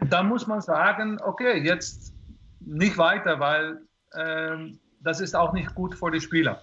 Dann 0.00 0.28
muss 0.28 0.46
man 0.46 0.60
sagen, 0.60 1.18
okay, 1.24 1.58
jetzt 1.58 2.14
nicht 2.60 2.98
weiter, 2.98 3.40
weil 3.40 3.80
äh, 4.12 4.72
das 5.00 5.20
ist 5.20 5.34
auch 5.34 5.54
nicht 5.54 5.74
gut 5.74 5.94
für 5.94 6.10
die 6.10 6.20
Spieler. 6.20 6.60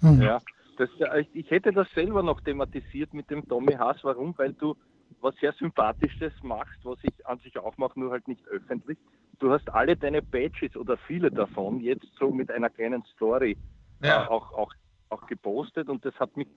Mhm. 0.00 0.22
Ja, 0.22 0.40
das, 0.78 0.88
ich 1.34 1.50
hätte 1.50 1.72
das 1.72 1.86
selber 1.94 2.22
noch 2.22 2.40
thematisiert 2.40 3.12
mit 3.12 3.28
dem 3.28 3.46
Tommy 3.46 3.74
Haas. 3.74 3.98
Warum? 4.02 4.32
Weil 4.38 4.54
du 4.54 4.74
was 5.20 5.34
sehr 5.36 5.52
Sympathisches 5.52 6.32
machst, 6.42 6.78
was 6.84 6.98
ich 7.02 7.26
an 7.26 7.38
sich 7.40 7.58
auch 7.58 7.76
mache, 7.76 8.00
nur 8.00 8.12
halt 8.12 8.26
nicht 8.28 8.46
öffentlich. 8.48 8.96
Du 9.40 9.52
hast 9.52 9.68
alle 9.68 9.94
deine 9.94 10.22
Badges 10.22 10.74
oder 10.74 10.96
viele 10.96 11.30
davon 11.30 11.80
jetzt 11.80 12.06
so 12.18 12.30
mit 12.30 12.50
einer 12.50 12.70
kleinen 12.70 13.04
Story 13.14 13.58
ja. 14.02 14.24
äh, 14.24 14.28
auch, 14.28 14.52
auch, 14.52 14.72
auch 15.10 15.26
gepostet 15.26 15.90
und 15.90 16.02
das 16.06 16.14
hat 16.18 16.34
mich 16.36 16.48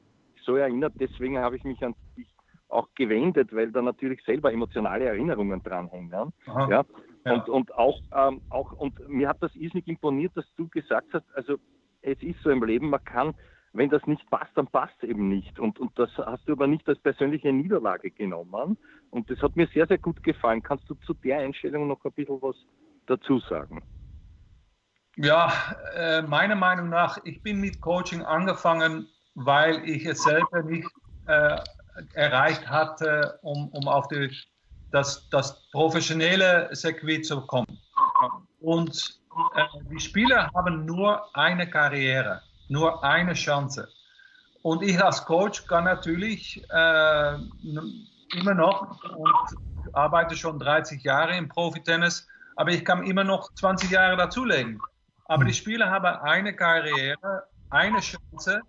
so 0.45 0.55
erinnert, 0.55 0.93
deswegen 0.99 1.37
habe 1.39 1.57
ich 1.57 1.63
mich 1.65 1.83
an 1.83 1.95
dich 2.15 2.27
auch 2.73 2.89
gewendet, 2.95 3.55
weil 3.55 3.71
da 3.71 3.81
natürlich 3.81 4.23
selber 4.25 4.51
emotionale 4.51 5.05
Erinnerungen 5.05 5.61
dranhängen. 5.63 6.11
Ja? 6.11 6.67
ja? 6.69 6.85
Und, 7.25 7.49
und 7.49 7.73
auch, 7.75 7.99
ähm, 8.13 8.41
auch, 8.49 8.73
und 8.73 9.07
mir 9.07 9.29
hat 9.29 9.41
das 9.41 9.55
irrsinnig 9.55 9.87
imponiert, 9.87 10.35
dass 10.35 10.45
du 10.57 10.67
gesagt 10.67 11.07
hast, 11.13 11.25
also 11.35 11.57
es 12.01 12.21
ist 12.21 12.41
so 12.41 12.49
im 12.49 12.63
Leben, 12.63 12.89
man 12.89 13.03
kann 13.03 13.33
wenn 13.73 13.89
das 13.89 14.05
nicht 14.05 14.29
passt, 14.29 14.51
dann 14.55 14.67
passt 14.67 14.93
es 15.01 15.09
eben 15.09 15.29
nicht. 15.29 15.59
Und, 15.59 15.79
und 15.79 15.97
das 15.97 16.09
hast 16.17 16.47
du 16.47 16.53
aber 16.53 16.67
nicht 16.67 16.87
als 16.87 16.99
persönliche 16.99 17.51
Niederlage 17.51 18.11
genommen. 18.11 18.77
Und 19.09 19.29
das 19.29 19.41
hat 19.41 19.55
mir 19.55 19.67
sehr, 19.67 19.87
sehr 19.87 19.97
gut 19.97 20.23
gefallen. 20.23 20.61
Kannst 20.61 20.87
du 20.89 20.95
zu 21.05 21.13
der 21.15 21.39
Einstellung 21.39 21.87
noch 21.87 22.03
ein 22.05 22.11
bisschen 22.11 22.41
was 22.41 22.55
dazu 23.07 23.39
sagen? 23.39 23.81
Ja, 25.15 25.51
äh, 25.95 26.21
meiner 26.21 26.55
Meinung 26.55 26.89
nach, 26.89 27.17
ich 27.23 27.41
bin 27.41 27.59
mit 27.59 27.81
Coaching 27.81 28.21
angefangen, 28.21 29.07
weil 29.35 29.83
ich 29.87 30.05
es 30.05 30.23
selber 30.23 30.63
nicht 30.63 30.89
äh, 31.27 31.57
erreicht 32.13 32.67
hatte, 32.69 33.39
um, 33.41 33.69
um 33.69 33.87
auf 33.87 34.07
die, 34.07 34.35
das, 34.91 35.27
das 35.29 35.69
professionelle 35.71 36.69
Circuit 36.75 37.25
zu 37.25 37.41
kommen. 37.41 37.79
Und 38.59 39.19
äh, 39.55 39.63
die 39.91 39.99
Spieler 39.99 40.49
haben 40.53 40.85
nur 40.85 41.35
eine 41.35 41.69
Karriere 41.69 42.41
nur 42.69 43.03
eine 43.03 43.33
Chance. 43.33 43.87
Und 44.61 44.81
ich 44.83 45.01
als 45.03 45.23
Coach 45.25 45.65
kann 45.67 45.83
natürlich 45.83 46.63
äh, 46.69 47.35
immer 48.35 48.53
noch 48.53 49.03
und 49.15 49.93
arbeite 49.93 50.35
schon 50.35 50.59
30 50.59 51.03
Jahre 51.03 51.35
im 51.37 51.49
Profitennis, 51.49 52.27
aber 52.55 52.71
ich 52.71 52.85
kann 52.85 53.03
immer 53.03 53.23
noch 53.23 53.53
20 53.55 53.91
Jahre 53.91 54.17
dazulegen. 54.17 54.81
Aber 55.25 55.45
die 55.45 55.53
Spieler 55.53 55.89
haben 55.89 56.05
eine 56.05 56.55
Karriere, 56.55 57.43
eine 57.69 57.99
Chance 57.99 58.61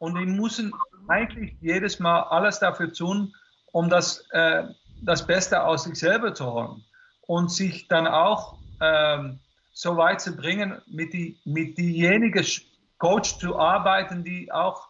und 0.00 0.16
die 0.16 0.26
müssen 0.26 0.72
eigentlich 1.08 1.56
jedes 1.60 1.98
Mal 1.98 2.22
alles 2.22 2.58
dafür 2.58 2.92
tun, 2.92 3.34
um 3.72 3.88
das, 3.88 4.24
äh, 4.30 4.64
das 5.02 5.26
Beste 5.26 5.62
aus 5.62 5.84
sich 5.84 5.98
selber 5.98 6.34
zu 6.34 6.52
holen 6.52 6.84
und 7.26 7.50
sich 7.50 7.88
dann 7.88 8.06
auch 8.06 8.58
ähm, 8.80 9.40
so 9.72 9.96
weit 9.96 10.20
zu 10.20 10.36
bringen 10.36 10.80
mit, 10.86 11.12
die, 11.12 11.38
mit 11.44 11.78
diejenigen 11.78 12.44
Coach 12.98 13.38
zu 13.38 13.58
arbeiten, 13.58 14.24
die 14.24 14.50
auch 14.50 14.88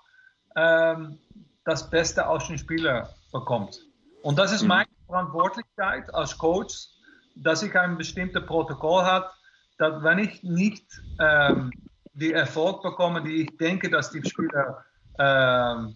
ähm, 0.57 1.19
das 1.65 1.88
Beste 1.91 2.27
aus 2.27 2.49
den 2.49 2.59
Spielern 2.59 3.07
bekommt. 3.33 3.81
Und 4.23 4.38
das 4.38 4.53
ist 4.53 4.62
mhm. 4.62 4.68
meine 4.68 4.88
Verantwortlichkeit 5.07 6.12
als 6.14 6.37
Coach, 6.37 6.88
dass 7.35 7.62
ich 7.62 7.75
ein 7.79 7.97
bestimmtes 7.97 8.44
Protokoll 8.47 9.05
habe, 9.05 9.31
dass 9.79 10.03
wenn 10.03 10.18
ich 10.18 10.42
nicht 10.42 10.85
ähm, 11.21 11.71
die 12.14 12.33
Erfolg 12.33 12.83
bekomme, 12.83 13.23
die 13.23 13.42
ich 13.42 13.57
denke, 13.59 13.90
dass 13.90 14.11
die 14.11 14.25
Spieler 14.29 14.85
ähm, 15.18 15.94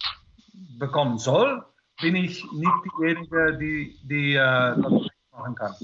bekommen 0.78 1.18
soll, 1.18 1.64
bin 2.00 2.16
ich 2.16 2.44
nicht 2.52 2.72
diejenige, 2.98 3.58
die, 3.58 3.96
die 4.04 4.34
äh, 4.34 4.36
das 4.36 5.08
machen 5.32 5.54
kann. 5.54 5.74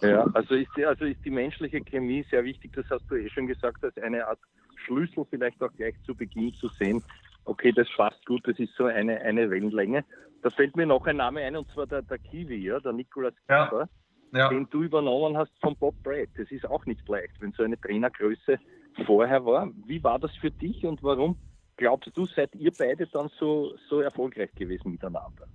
Ja, 0.00 0.26
also 0.34 0.54
ist, 0.54 0.70
also 0.84 1.04
ist 1.04 1.24
die 1.24 1.30
menschliche 1.30 1.80
Chemie 1.80 2.24
sehr 2.30 2.44
wichtig, 2.44 2.72
das 2.74 2.86
hast 2.90 3.08
du 3.08 3.16
eh 3.16 3.28
schon 3.30 3.46
gesagt, 3.46 3.82
als 3.84 3.96
eine 3.98 4.26
Art 4.26 4.38
Schlüssel 4.84 5.24
vielleicht 5.30 5.62
auch 5.62 5.72
gleich 5.76 5.94
zu 6.04 6.14
Beginn 6.14 6.52
zu 6.54 6.68
sehen, 6.68 7.02
okay, 7.44 7.72
das 7.72 7.88
passt 7.96 8.24
gut, 8.26 8.46
das 8.46 8.58
ist 8.58 8.74
so 8.76 8.84
eine, 8.84 9.20
eine 9.20 9.50
Wellenlänge. 9.50 10.04
Da 10.42 10.50
fällt 10.50 10.76
mir 10.76 10.86
noch 10.86 11.06
ein 11.06 11.16
Name 11.16 11.40
ein, 11.42 11.56
und 11.56 11.68
zwar 11.70 11.86
der, 11.86 12.02
der 12.02 12.18
Kiwi, 12.18 12.56
ja, 12.56 12.80
der 12.80 12.92
Nicolas 12.92 13.34
Kiefer, 13.46 13.88
ja. 14.32 14.38
ja. 14.38 14.48
den 14.48 14.68
du 14.70 14.82
übernommen 14.82 15.36
hast 15.36 15.52
von 15.60 15.76
Bob 15.76 15.94
Brad. 16.02 16.28
Das 16.36 16.50
ist 16.50 16.66
auch 16.66 16.84
nicht 16.86 17.06
leicht, 17.08 17.40
wenn 17.40 17.52
so 17.52 17.62
eine 17.62 17.80
Trainergröße 17.80 18.58
vorher 19.06 19.44
war. 19.44 19.70
Wie 19.86 20.02
war 20.02 20.18
das 20.18 20.34
für 20.36 20.50
dich 20.50 20.84
und 20.84 21.02
warum 21.02 21.36
glaubst 21.76 22.16
du, 22.16 22.26
seid 22.26 22.54
ihr 22.54 22.72
beide 22.76 23.06
dann 23.06 23.30
so, 23.38 23.74
so 23.88 24.00
erfolgreich 24.00 24.54
gewesen 24.54 24.92
miteinander? 24.92 25.46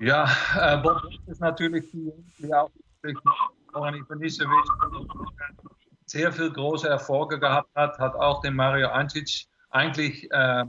Ja, 0.00 0.28
äh, 0.58 0.76
Bob 0.78 1.02
ist 1.26 1.40
natürlich 1.40 1.90
die, 1.90 2.12
so 2.38 2.70
sehr 6.06 6.32
viel 6.32 6.50
große 6.50 6.88
Erfolge 6.88 7.38
gehabt 7.38 7.74
hat, 7.74 7.98
hat 7.98 8.14
auch 8.14 8.40
den 8.40 8.54
Mario 8.54 8.88
Antic 8.88 9.46
eigentlich 9.70 10.30
äh, 10.30 10.64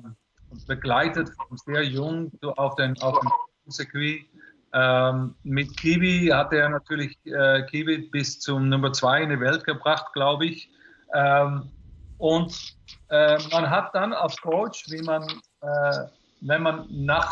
begleitet, 0.67 1.29
sehr 1.65 1.83
jung 1.83 2.31
auf 2.55 2.75
den, 2.75 2.99
auf 3.01 3.19
dem 3.19 3.71
Circuit. 3.71 4.25
Ähm, 4.73 5.35
mit 5.43 5.75
Kiwi 5.77 6.27
hat 6.33 6.51
er 6.51 6.69
natürlich 6.69 7.17
äh, 7.25 7.63
Kiwi 7.63 8.09
bis 8.09 8.39
zum 8.39 8.69
Nummer 8.69 8.91
zwei 8.91 9.23
in 9.23 9.29
die 9.29 9.39
Welt 9.39 9.63
gebracht, 9.63 10.13
glaube 10.13 10.45
ich. 10.45 10.69
Ähm, 11.13 11.69
und 12.17 12.75
äh, 13.09 13.37
man 13.51 13.69
hat 13.69 13.93
dann 13.93 14.13
als 14.13 14.39
Coach, 14.41 14.85
wie 14.89 15.01
man, 15.01 15.23
äh, 15.61 16.07
wenn 16.41 16.63
man 16.63 16.87
nach 16.89 17.29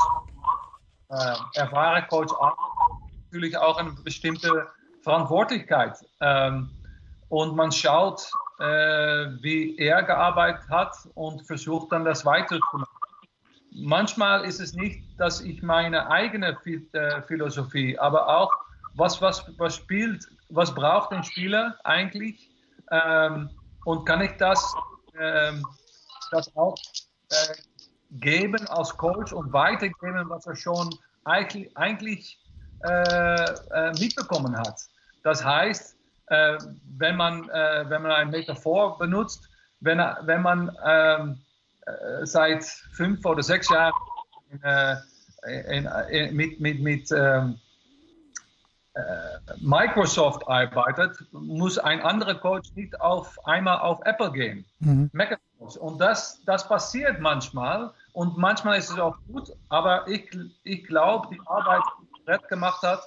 äh, 1.10 1.36
erfahrener 1.56 2.08
Coach 2.08 2.34
arbeitet, 2.34 2.60
natürlich 3.26 3.58
auch 3.58 3.78
eine 3.78 3.92
bestimmte 4.04 4.68
Verantwortlichkeit. 5.02 5.98
Ähm, 6.22 6.70
und 7.30 7.56
man 7.56 7.72
schaut, 7.72 8.30
äh, 8.60 8.66
wie 9.42 9.76
er 9.78 10.04
gearbeitet 10.04 10.70
hat 10.70 10.96
und 11.16 11.42
versucht 11.48 11.92
dann 11.92 12.06
das 12.06 12.26
weiterzumachen. 12.26 12.88
Manchmal 13.72 14.46
ist 14.46 14.60
es 14.60 14.74
nicht, 14.74 15.02
dass 15.18 15.42
ich 15.42 15.64
meine 15.64 16.10
eigene 16.12 16.56
äh, 16.94 17.22
Philosophie, 17.24 17.98
aber 17.98 18.28
auch 18.28 18.52
was, 18.94 19.20
was, 19.20 19.46
was 19.58 19.78
spielt, 19.78 20.28
was 20.50 20.74
braucht 20.76 21.12
ein 21.12 21.24
Spieler 21.24 21.76
eigentlich 21.84 22.52
ähm, 22.92 23.50
und 23.86 24.06
kann 24.06 24.22
ich 24.22 24.32
das, 24.38 24.74
ähm, 25.20 25.66
das 26.32 26.56
auch 26.56 26.76
äh, 27.30 27.54
geben 28.12 28.68
als 28.68 28.96
Coach 28.98 29.34
und 29.34 29.52
weitergeben, 29.54 30.30
was 30.30 30.46
er 30.46 30.56
schon 30.56 30.90
eigentlich, 31.26 31.76
eigentlich 31.78 32.40
äh, 32.84 33.44
äh 33.44 33.92
mitbekommen 34.00 34.56
hat. 34.58 34.80
Das 35.24 35.44
heißt, 35.44 35.96
äh, 36.28 36.58
wenn, 36.98 37.16
man, 37.16 37.50
äh, 37.50 37.86
wenn 37.90 38.02
man 38.02 38.12
eine 38.12 38.32
Metaphor 38.32 38.98
benutzt, 38.98 39.50
wenn, 39.80 39.98
wenn 39.98 40.42
man 40.42 40.76
ähm, 40.86 41.42
äh, 41.86 42.26
seit 42.26 42.64
fünf 42.64 43.26
oder 43.26 43.44
sechs 43.44 43.70
Jahren 43.70 43.94
äh, 44.64 44.96
in, 45.78 45.90
in, 46.10 46.36
mit, 46.36 46.60
mit, 46.60 46.80
mit 46.80 47.12
ähm, 47.12 47.56
äh, 47.56 47.63
Microsoft 49.60 50.48
arbeitet, 50.48 51.18
muss 51.32 51.80
ein 51.80 52.02
anderer 52.02 52.36
Coach 52.36 52.70
nicht 52.76 53.00
auf 53.02 53.44
einmal 53.48 53.80
auf 53.80 54.00
Apple 54.06 54.32
gehen. 54.32 54.66
Mhm. 54.80 55.10
Und 55.80 56.00
das, 56.00 56.42
das 56.46 56.68
passiert 56.68 57.20
manchmal 57.20 57.92
und 58.14 58.38
manchmal 58.38 58.78
ist 58.78 58.92
es 58.92 59.00
auch 59.00 59.18
gut, 59.28 59.52
aber 59.70 60.08
ich, 60.08 60.30
ich 60.64 60.84
glaube, 60.86 61.28
die 61.32 61.42
Arbeit, 61.46 61.82
die 62.02 62.24
Brett 62.26 62.48
gemacht 62.48 62.84
hat, 62.84 63.02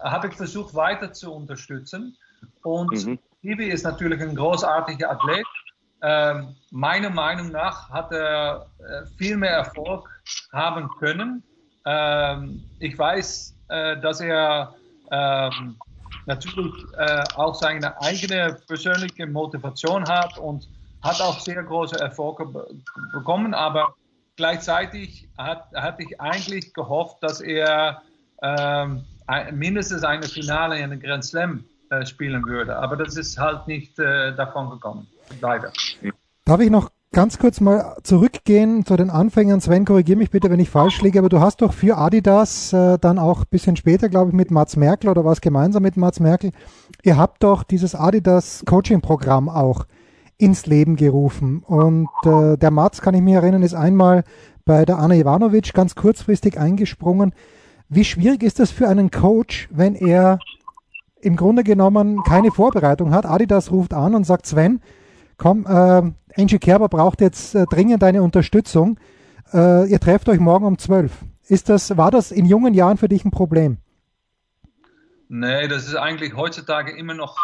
habe 0.00 0.28
ich 0.28 0.34
versucht 0.34 0.74
weiter 0.74 1.12
zu 1.12 1.32
unterstützen. 1.32 2.16
Und 2.62 2.92
mhm. 3.04 3.18
Kiwi 3.40 3.66
ist 3.66 3.84
natürlich 3.84 4.20
ein 4.20 4.34
großartiger 4.34 5.10
Athlet. 5.10 5.46
Ähm, 6.02 6.54
meiner 6.70 7.10
Meinung 7.10 7.50
nach 7.50 7.90
hat 7.90 8.12
er 8.12 8.66
äh, 8.78 9.06
viel 9.16 9.36
mehr 9.36 9.52
Erfolg 9.52 10.08
haben 10.52 10.88
können. 10.98 11.42
Ähm, 11.86 12.62
ich 12.78 12.96
weiß, 12.96 13.56
äh, 13.68 13.98
dass 14.00 14.20
er 14.20 14.74
ähm, 15.10 15.76
natürlich 16.26 16.74
äh, 16.98 17.22
auch 17.34 17.54
seine 17.54 18.00
eigene 18.00 18.58
persönliche 18.66 19.26
Motivation 19.26 20.04
hat 20.06 20.38
und 20.38 20.68
hat 21.02 21.20
auch 21.20 21.38
sehr 21.40 21.62
große 21.62 21.98
Erfolge 22.00 22.46
be 22.46 22.66
bekommen, 23.12 23.54
aber 23.54 23.94
gleichzeitig 24.36 25.28
hat, 25.38 25.66
hatte 25.74 26.02
ich 26.02 26.20
eigentlich 26.20 26.72
gehofft, 26.74 27.18
dass 27.22 27.40
er 27.40 28.02
ähm, 28.42 29.04
mindestens 29.52 30.04
eine 30.04 30.24
Finale 30.24 30.78
in 30.78 30.90
den 30.90 31.00
Grand 31.00 31.24
Slam 31.24 31.64
äh, 31.90 32.04
spielen 32.04 32.44
würde. 32.46 32.76
Aber 32.76 32.96
das 32.96 33.16
ist 33.16 33.38
halt 33.38 33.66
nicht 33.66 33.98
äh, 33.98 34.34
davon 34.34 34.70
gekommen, 34.70 35.06
leider. 35.40 35.72
Darf 36.44 36.60
ich 36.60 36.70
noch 36.70 36.90
ganz 37.12 37.38
kurz 37.38 37.60
mal 37.60 37.96
zurückgehen 38.02 38.84
zu 38.84 38.96
den 38.96 39.10
Anfängern. 39.10 39.60
Sven, 39.60 39.84
korrigier 39.84 40.16
mich 40.16 40.30
bitte, 40.30 40.50
wenn 40.50 40.60
ich 40.60 40.70
falsch 40.70 41.00
liege, 41.02 41.18
aber 41.18 41.28
du 41.28 41.40
hast 41.40 41.62
doch 41.62 41.72
für 41.72 41.96
Adidas 41.96 42.72
äh, 42.72 42.98
dann 42.98 43.18
auch 43.18 43.40
ein 43.40 43.50
bisschen 43.50 43.76
später, 43.76 44.08
glaube 44.08 44.30
ich, 44.30 44.36
mit 44.36 44.50
Mats 44.50 44.76
Merkel 44.76 45.10
oder 45.10 45.24
was 45.24 45.40
gemeinsam 45.40 45.82
mit 45.82 45.96
Mats 45.96 46.20
Merkel, 46.20 46.50
ihr 47.02 47.16
habt 47.16 47.42
doch 47.42 47.62
dieses 47.62 47.94
Adidas 47.94 48.62
Coaching-Programm 48.66 49.48
auch 49.48 49.86
ins 50.38 50.66
Leben 50.66 50.96
gerufen. 50.96 51.62
Und 51.64 52.08
äh, 52.24 52.56
der 52.58 52.70
Mats, 52.70 53.00
kann 53.00 53.14
ich 53.14 53.22
mich 53.22 53.34
erinnern, 53.34 53.62
ist 53.62 53.74
einmal 53.74 54.24
bei 54.64 54.84
der 54.84 54.98
Anna 54.98 55.14
Ivanovic 55.14 55.72
ganz 55.72 55.94
kurzfristig 55.94 56.58
eingesprungen. 56.58 57.32
Wie 57.88 58.04
schwierig 58.04 58.42
ist 58.42 58.58
das 58.58 58.70
für 58.70 58.88
einen 58.88 59.10
Coach, 59.10 59.68
wenn 59.72 59.94
er 59.94 60.38
im 61.20 61.36
Grunde 61.36 61.64
genommen 61.64 62.22
keine 62.24 62.50
Vorbereitung 62.50 63.14
hat? 63.14 63.24
Adidas 63.24 63.70
ruft 63.70 63.94
an 63.94 64.14
und 64.14 64.24
sagt, 64.24 64.46
Sven, 64.46 64.80
komm, 65.38 65.66
äh, 65.66 66.02
Angie 66.36 66.58
Kerber 66.58 66.88
braucht 66.88 67.20
jetzt 67.20 67.54
äh, 67.54 67.66
dringend 67.66 68.02
deine 68.02 68.22
Unterstützung. 68.22 68.98
Äh, 69.52 69.88
ihr 69.90 70.00
trefft 70.00 70.28
euch 70.28 70.40
morgen 70.40 70.66
um 70.66 70.78
12. 70.78 71.12
Ist 71.48 71.68
das, 71.68 71.96
war 71.96 72.10
das 72.10 72.32
in 72.32 72.44
jungen 72.44 72.74
Jahren 72.74 72.96
für 72.96 73.08
dich 73.08 73.24
ein 73.24 73.30
Problem? 73.30 73.78
Nee, 75.28 75.68
das 75.68 75.86
ist 75.86 75.96
eigentlich 75.96 76.36
heutzutage 76.36 76.96
immer 76.96 77.14
noch 77.14 77.36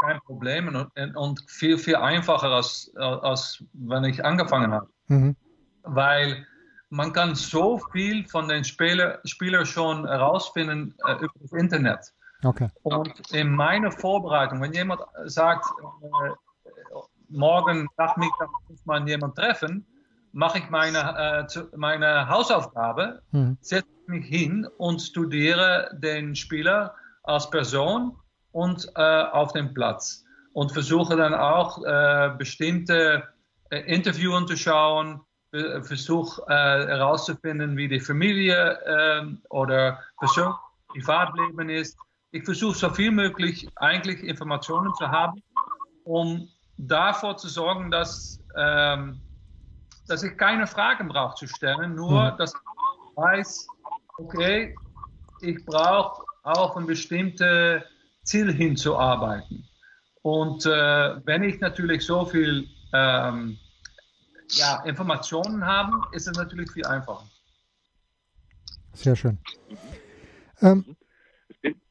kein 0.00 0.20
Problem 0.20 0.68
und, 0.68 1.16
und 1.16 1.42
viel, 1.48 1.78
viel 1.78 1.96
einfacher 1.96 2.50
als, 2.50 2.92
als 2.96 3.64
wenn 3.72 4.04
ich 4.04 4.24
angefangen 4.24 4.72
habe. 4.72 4.88
Mhm. 5.08 5.36
Weil 5.82 6.46
man 6.90 7.12
kann 7.12 7.34
so 7.34 7.80
viel 7.92 8.26
von 8.28 8.48
den 8.48 8.64
Spieler, 8.64 9.20
Spielern 9.24 9.66
schon 9.66 10.06
herausfinden 10.06 10.94
äh, 11.06 11.14
über 11.16 11.32
das 11.40 11.52
Internet. 11.52 12.12
Okay. 12.44 12.68
Und 12.82 13.32
in 13.32 13.50
meiner 13.50 13.90
Vorbereitung, 13.90 14.60
wenn 14.60 14.72
jemand 14.72 15.00
sagt, 15.24 15.66
äh, 15.66 16.30
morgen 17.28 17.88
Nachmittag 17.96 18.48
muss 18.68 18.84
man 18.84 19.06
jemanden 19.06 19.36
treffen, 19.36 19.86
mache 20.32 20.58
ich 20.58 20.70
meine, 20.70 20.98
äh, 20.98 21.46
zu, 21.46 21.68
meine 21.76 22.28
Hausaufgabe, 22.28 23.22
mhm. 23.32 23.56
setze 23.60 23.86
mich 24.06 24.26
hin 24.26 24.66
und 24.78 25.00
studiere 25.00 25.90
den 25.94 26.34
Spieler 26.34 26.94
als 27.22 27.48
Person 27.50 28.16
und 28.52 28.86
äh, 28.96 29.00
auf 29.00 29.52
dem 29.52 29.74
Platz. 29.74 30.24
Und 30.52 30.72
versuche 30.72 31.16
dann 31.16 31.34
auch 31.34 31.84
äh, 31.84 32.30
bestimmte 32.38 33.24
äh, 33.70 33.80
Interviews 33.80 34.46
zu 34.46 34.56
schauen, 34.56 35.20
versuche 35.82 36.42
äh, 36.48 36.86
herauszufinden, 36.86 37.76
wie 37.76 37.88
die 37.88 38.00
Familie 38.00 38.78
ähm, 38.86 39.40
oder 39.48 40.00
Person, 40.18 40.54
Privatleben 40.88 41.68
ist. 41.68 41.96
Ich 42.32 42.44
versuche 42.44 42.76
so 42.76 42.90
viel 42.90 43.10
möglich 43.10 43.68
eigentlich 43.76 44.22
Informationen 44.22 44.92
zu 44.94 45.08
haben, 45.08 45.42
um 46.04 46.48
davor 46.78 47.36
zu 47.36 47.48
sorgen, 47.48 47.90
dass, 47.90 48.40
ähm, 48.56 49.20
dass 50.08 50.22
ich 50.22 50.36
keine 50.36 50.66
Fragen 50.66 51.08
brauche 51.08 51.36
zu 51.36 51.46
stellen, 51.46 51.94
nur 51.94 52.32
mhm. 52.32 52.36
dass 52.38 52.52
ich 52.52 53.16
weiß, 53.16 53.66
okay, 54.18 54.74
ich 55.40 55.64
brauche 55.64 56.22
auf 56.42 56.76
ein 56.76 56.86
bestimmtes 56.86 57.82
Ziel 58.22 58.52
hinzuarbeiten. 58.52 59.68
Und 60.22 60.66
äh, 60.66 61.26
wenn 61.26 61.44
ich 61.44 61.60
natürlich 61.60 62.04
so 62.04 62.24
viel 62.24 62.68
ähm, 62.92 63.58
ja, 64.50 64.82
Informationen 64.84 65.64
habe, 65.64 65.92
ist 66.12 66.26
es 66.26 66.36
natürlich 66.36 66.70
viel 66.70 66.86
einfacher. 66.86 67.24
Sehr 68.92 69.14
schön. 69.14 69.38
Ähm, 70.62 70.96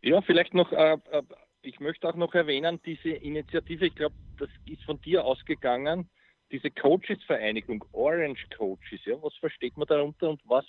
ja, 0.02 0.21
vielleicht 0.21 0.54
noch, 0.54 0.71
äh, 0.71 0.98
äh 1.12 1.24
ich 1.62 1.80
möchte 1.80 2.08
auch 2.08 2.15
noch 2.15 2.34
erwähnen, 2.34 2.80
diese 2.86 3.10
Initiative, 3.10 3.88
ich 3.88 3.95
glaube, 3.95 4.15
das 4.36 4.50
ist 4.65 4.84
von 4.84 5.02
dir 5.02 5.24
ausgegangen, 5.24 6.10
diese 6.52 6.69
Coaches-Vereinigung, 6.71 7.84
Orange 7.91 8.45
Coaches, 8.56 9.04
ja, 9.06 9.15
was 9.21 9.34
versteht 9.36 9.78
man 9.78 9.88
darunter 9.88 10.30
und 10.30 10.41
was, 10.45 10.65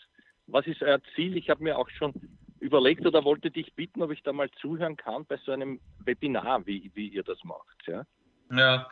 was 0.47 0.67
ist 0.67 0.83
euer 0.83 1.01
Ziel? 1.15 1.37
Ich 1.37 1.51
habe 1.51 1.63
mir 1.63 1.79
auch 1.79 1.89
schon 1.91 2.13
überlegt 2.61 3.07
oder 3.07 3.25
wollte 3.25 3.51
dich 3.51 3.75
bitten, 3.75 4.03
ob 4.03 4.11
ich 4.11 4.23
da 4.23 4.33
mal 4.33 4.51
zuhören 4.61 4.97
kann 4.97 5.27
bei 5.27 5.37
so 5.45 5.53
einem 5.53 5.81
Webinar, 6.05 6.67
wie, 6.67 6.91
wie 6.95 7.09
ihr 7.09 7.23
das 7.23 7.43
macht. 7.45 7.87
Ja, 7.87 8.05
ja, 8.51 8.87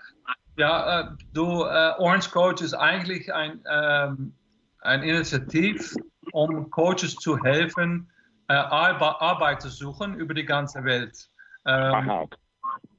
ja 0.56 1.00
äh, 1.00 1.10
du, 1.32 1.62
äh, 1.62 1.94
Orange 1.98 2.30
Coach 2.30 2.62
ist 2.62 2.74
eigentlich 2.74 3.32
ein, 3.32 3.64
ähm, 3.70 4.34
ein 4.80 5.02
Initiativ, 5.02 5.94
um 6.32 6.70
Coaches 6.70 7.16
zu 7.16 7.42
helfen, 7.42 8.10
äh, 8.48 8.54
Arbeit 8.54 9.62
zu 9.62 9.68
suchen 9.68 10.14
über 10.14 10.34
die 10.34 10.44
ganze 10.44 10.84
Welt. 10.84 11.30
Ähm, 11.66 12.28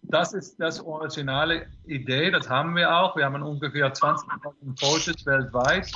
das 0.10 0.34
ist 0.34 0.60
das 0.60 0.80
originale 0.80 1.68
Idee, 1.86 2.32
das 2.32 2.50
haben 2.50 2.76
wir 2.76 2.96
auch. 2.96 3.16
Wir 3.16 3.26
haben 3.26 3.42
ungefähr 3.42 3.94
20.000 3.94 4.80
Coaches 4.80 5.26
weltweit 5.26 5.92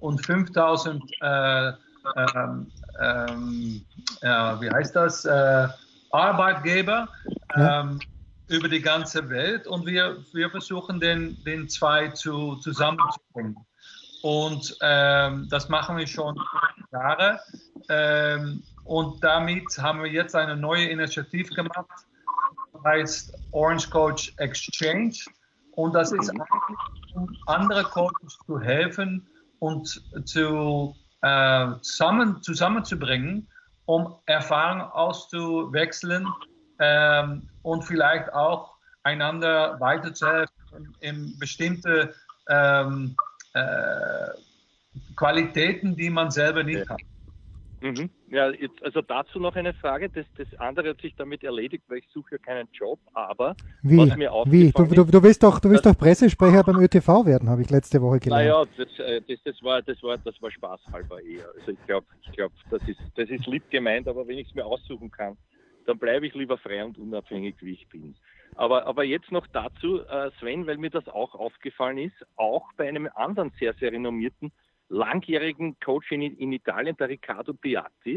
und 0.00 0.20
5.000, 0.20 1.00
äh, 1.20 1.72
ähm, 3.00 3.84
ja, 4.22 4.60
wie 4.60 4.70
heißt 4.70 4.94
das, 4.94 5.24
äh, 5.24 5.68
Arbeitgeber 6.10 7.08
ähm, 7.56 7.98
über 8.48 8.68
die 8.68 8.80
ganze 8.80 9.28
Welt 9.28 9.66
und 9.66 9.86
wir, 9.86 10.18
wir 10.32 10.50
versuchen 10.50 11.00
den, 11.00 11.42
den 11.44 11.68
zwei 11.68 12.08
zu, 12.08 12.56
zusammenzubringen. 12.56 13.56
Und 14.22 14.76
ähm, 14.80 15.48
das 15.50 15.68
machen 15.68 15.96
wir 15.96 16.06
schon 16.06 16.40
Jahre. 16.92 17.40
Ähm, 17.88 18.62
und 18.84 19.22
damit 19.22 19.64
haben 19.78 20.02
wir 20.02 20.10
jetzt 20.10 20.34
eine 20.34 20.56
neue 20.56 20.86
Initiative 20.86 21.52
gemacht, 21.54 22.06
heißt 22.84 23.34
Orange 23.52 23.90
Coach 23.90 24.32
Exchange. 24.38 25.14
Und 25.72 25.94
das 25.94 26.12
ist 26.12 26.30
eigentlich, 26.30 27.14
um 27.14 27.36
andere 27.46 27.82
Coaches 27.84 28.38
zu 28.46 28.60
helfen 28.60 29.26
und 29.58 30.02
zu, 30.24 30.94
äh, 31.22 31.66
zusammen, 31.80 32.42
zusammenzubringen, 32.42 33.48
um 33.86 34.14
Erfahrungen 34.26 34.82
auszuwechseln 34.82 36.26
ähm, 36.78 37.48
und 37.62 37.82
vielleicht 37.82 38.32
auch 38.32 38.74
einander 39.02 39.78
weiterzuhelfen 39.80 40.94
in 41.00 41.38
bestimmte 41.38 42.14
ähm, 42.48 43.16
äh, 43.54 44.28
Qualitäten, 45.16 45.96
die 45.96 46.10
man 46.10 46.30
selber 46.30 46.62
nicht 46.62 46.88
hat. 46.88 47.00
Mhm. 47.84 48.08
Ja, 48.30 48.50
jetzt, 48.50 48.82
also 48.82 49.02
dazu 49.02 49.38
noch 49.38 49.54
eine 49.56 49.74
Frage. 49.74 50.08
Das, 50.08 50.24
das 50.38 50.48
andere 50.58 50.90
hat 50.90 51.02
sich 51.02 51.14
damit 51.16 51.44
erledigt, 51.44 51.84
weil 51.88 51.98
ich 51.98 52.08
suche 52.08 52.36
ja 52.36 52.38
keinen 52.38 52.66
Job, 52.72 52.98
aber 53.12 53.54
wie? 53.82 53.98
was 53.98 54.16
mir 54.16 54.32
Wie? 54.46 54.72
Du, 54.72 54.86
du, 54.86 55.04
du, 55.04 55.22
willst 55.22 55.42
doch, 55.42 55.60
du 55.60 55.68
willst 55.68 55.84
doch 55.84 55.96
Pressesprecher 55.96 56.62
beim 56.64 56.80
ÖTV 56.80 57.26
werden, 57.26 57.50
habe 57.50 57.60
ich 57.60 57.68
letzte 57.68 58.00
Woche 58.00 58.20
gelernt. 58.20 58.46
Naja, 58.46 58.64
das, 58.78 58.98
äh, 59.06 59.20
das, 59.28 59.38
das, 59.44 59.62
war, 59.62 59.82
das, 59.82 60.02
war, 60.02 60.16
das 60.16 60.40
war 60.40 60.50
spaßhalber 60.50 61.22
eher. 61.22 61.44
Also 61.58 61.72
ich 61.72 61.86
glaube, 61.86 62.06
ich 62.22 62.32
glaub, 62.32 62.52
das, 62.70 62.80
ist, 62.88 63.00
das 63.16 63.28
ist 63.28 63.46
lieb 63.46 63.68
gemeint, 63.68 64.08
aber 64.08 64.26
wenn 64.26 64.38
ich 64.38 64.48
es 64.48 64.54
mir 64.54 64.64
aussuchen 64.64 65.10
kann, 65.10 65.36
dann 65.84 65.98
bleibe 65.98 66.26
ich 66.26 66.34
lieber 66.34 66.56
frei 66.56 66.82
und 66.82 66.96
unabhängig, 66.96 67.56
wie 67.60 67.72
ich 67.72 67.86
bin. 67.88 68.14
Aber, 68.56 68.86
aber 68.86 69.04
jetzt 69.04 69.30
noch 69.30 69.46
dazu, 69.48 70.00
äh, 70.06 70.30
Sven, 70.40 70.66
weil 70.66 70.78
mir 70.78 70.88
das 70.88 71.06
auch 71.08 71.34
aufgefallen 71.34 71.98
ist, 71.98 72.16
auch 72.36 72.72
bei 72.78 72.88
einem 72.88 73.10
anderen 73.14 73.52
sehr, 73.58 73.74
sehr 73.74 73.92
renommierten 73.92 74.52
langjährigen 74.94 75.78
Coach 75.80 76.12
in, 76.12 76.22
in 76.22 76.52
Italien, 76.52 76.96
der 76.96 77.08
Riccardo 77.08 77.52
Beatti, 77.52 78.16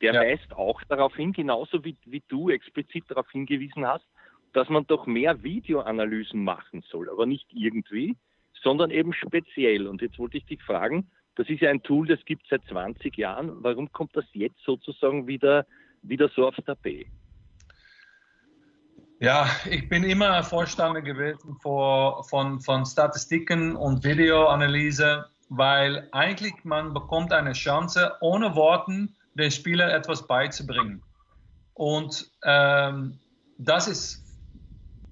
der 0.00 0.14
ja. 0.14 0.20
weist 0.20 0.52
auch 0.52 0.82
darauf 0.88 1.14
hin, 1.14 1.32
genauso 1.32 1.84
wie, 1.84 1.96
wie 2.04 2.22
du 2.28 2.50
explizit 2.50 3.04
darauf 3.08 3.30
hingewiesen 3.30 3.86
hast, 3.86 4.04
dass 4.52 4.68
man 4.68 4.86
doch 4.86 5.06
mehr 5.06 5.42
Videoanalysen 5.42 6.42
machen 6.42 6.82
soll, 6.90 7.08
aber 7.08 7.26
nicht 7.26 7.46
irgendwie, 7.52 8.16
sondern 8.62 8.90
eben 8.90 9.12
speziell. 9.12 9.86
Und 9.86 10.02
jetzt 10.02 10.18
wollte 10.18 10.38
ich 10.38 10.46
dich 10.46 10.62
fragen, 10.62 11.10
das 11.36 11.48
ist 11.48 11.60
ja 11.60 11.70
ein 11.70 11.82
Tool, 11.82 12.06
das 12.06 12.24
gibt 12.24 12.44
es 12.44 12.50
seit 12.50 12.64
20 12.64 13.16
Jahren. 13.16 13.62
Warum 13.62 13.92
kommt 13.92 14.16
das 14.16 14.24
jetzt 14.32 14.58
sozusagen 14.64 15.26
wieder, 15.26 15.66
wieder 16.02 16.28
so 16.34 16.48
aufs 16.48 16.64
Tapet? 16.64 17.06
Ja, 19.18 19.46
ich 19.70 19.88
bin 19.88 20.04
immer 20.04 20.42
Vorstand 20.42 21.02
gewesen 21.04 21.56
von, 21.62 22.60
von 22.60 22.84
Statistiken 22.84 23.74
und 23.74 24.04
Videoanalyse 24.04 25.26
weil 25.48 26.08
eigentlich 26.12 26.54
man 26.64 26.92
bekommt 26.92 27.32
eine 27.32 27.52
Chance, 27.52 28.12
ohne 28.20 28.54
Worten 28.54 29.14
den 29.34 29.50
Spieler 29.50 29.92
etwas 29.92 30.26
beizubringen. 30.26 31.02
Und 31.74 32.30
ähm, 32.42 33.18
das, 33.58 33.86
ist, 33.86 34.24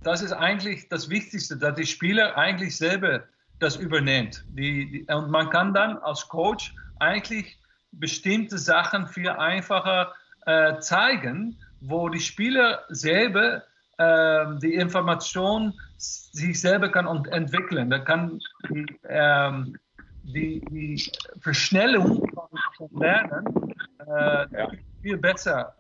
das 0.03 0.23
ist 0.23 0.33
eigentlich 0.33 0.88
das 0.88 1.11
Wichtigste, 1.11 1.57
dass 1.57 1.75
die 1.75 1.87
Spieler 1.87 2.37
eigentlich 2.37 2.77
selber 2.77 3.25
das 3.59 3.77
übernimmt. 3.77 4.44
Die, 4.49 4.90
die, 4.90 5.12
und 5.12 5.31
man 5.31 5.51
kann 5.51 5.75
dann 5.75 5.99
als 5.99 6.27
Coach 6.29 6.75
eigentlich 7.01 7.59
bestimmte 7.92 8.59
Sachen 8.59 9.07
viel 9.07 9.29
einfacher 9.29 10.12
äh, 10.47 10.79
zeigen, 10.81 11.57
wo 11.81 12.09
die 12.09 12.20
Spieler 12.20 12.83
selber 12.88 13.62
äh, 13.99 14.47
die 14.61 14.75
Information 14.75 15.73
sich 15.99 16.61
selber 16.61 16.88
kann 16.88 17.25
entwickeln. 17.27 17.90
Da 17.90 17.99
kann 17.99 18.40
die, 18.68 18.87
ähm, 19.09 19.79
die, 20.25 20.61
die 20.71 21.11
Verschnellung 21.41 22.29
von 22.77 22.89
Lernen 22.99 23.75
äh, 24.01 24.07
ja. 24.07 24.71
viel 25.03 25.17
besser 25.19 25.75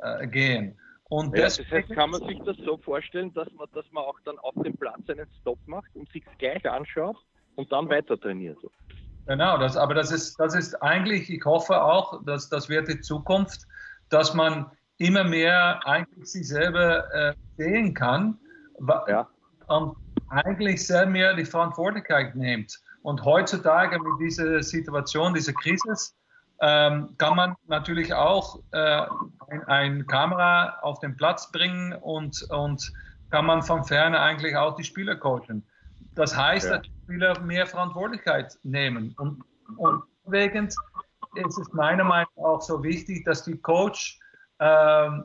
äh, 0.00 0.22
äh, 0.22 0.26
gehen. 0.26 0.78
Und 1.08 1.36
ja, 1.36 1.44
das 1.44 1.58
heißt, 1.58 1.90
kann 1.90 2.10
man 2.10 2.26
sich 2.26 2.40
das 2.46 2.56
so 2.64 2.78
vorstellen, 2.78 3.32
dass 3.34 3.52
man, 3.52 3.68
dass 3.74 3.84
man 3.92 4.04
auch 4.04 4.18
dann 4.24 4.38
auf 4.38 4.54
dem 4.64 4.76
Platz 4.76 5.00
einen 5.08 5.28
Stop 5.40 5.58
macht 5.66 5.94
und 5.94 6.10
sich 6.10 6.24
gleich 6.38 6.68
anschaut 6.68 7.16
und 7.56 7.70
dann 7.70 7.88
weiter 7.90 8.18
trainiert. 8.18 8.58
Genau, 9.26 9.58
das, 9.58 9.76
aber 9.76 9.94
das 9.94 10.10
ist, 10.10 10.40
das 10.40 10.54
ist 10.54 10.74
eigentlich, 10.82 11.28
ich 11.30 11.44
hoffe 11.44 11.80
auch, 11.82 12.24
dass 12.24 12.48
das 12.48 12.68
wird 12.68 12.88
die 12.88 13.00
Zukunft, 13.00 13.66
dass 14.08 14.34
man 14.34 14.70
immer 14.98 15.24
mehr 15.24 15.86
eigentlich 15.86 16.30
sich 16.30 16.48
selber 16.48 17.12
äh, 17.14 17.34
sehen 17.56 17.94
kann 17.94 18.38
ja. 19.08 19.28
und 19.68 19.96
eigentlich 20.28 20.86
sehr 20.86 21.06
mehr 21.06 21.34
die 21.34 21.44
Verantwortlichkeit 21.44 22.34
nimmt. 22.34 22.80
Und 23.02 23.24
heutzutage 23.24 23.98
mit 23.98 24.12
dieser 24.20 24.62
Situation, 24.62 25.34
dieser 25.34 25.52
Krise, 25.52 25.94
ähm, 26.60 27.14
kann 27.18 27.36
man 27.36 27.56
natürlich 27.66 28.14
auch 28.14 28.60
äh, 28.70 29.06
ein, 29.48 29.64
ein, 29.66 30.06
Kamera 30.06 30.78
auf 30.82 31.00
den 31.00 31.16
Platz 31.16 31.50
bringen 31.50 31.92
und, 31.92 32.46
und 32.50 32.92
kann 33.30 33.46
man 33.46 33.62
von 33.62 33.82
ferne 33.82 34.20
eigentlich 34.20 34.56
auch 34.56 34.76
die 34.76 34.84
Spieler 34.84 35.16
coachen. 35.16 35.66
Das 36.14 36.36
heißt, 36.36 36.66
ja. 36.66 36.76
dass 36.76 36.82
die 36.82 36.92
Spieler 37.02 37.40
mehr 37.40 37.66
Verantwortlichkeit 37.66 38.56
nehmen. 38.62 39.12
Und, 39.18 39.42
und 39.76 40.04
deswegen 40.24 40.66
ist 40.66 41.58
es 41.58 41.72
meiner 41.72 42.04
Meinung 42.04 42.30
nach 42.36 42.44
auch 42.44 42.62
so 42.62 42.82
wichtig, 42.84 43.24
dass 43.24 43.42
die 43.42 43.56
Coach, 43.56 44.20
ähm, 44.60 45.24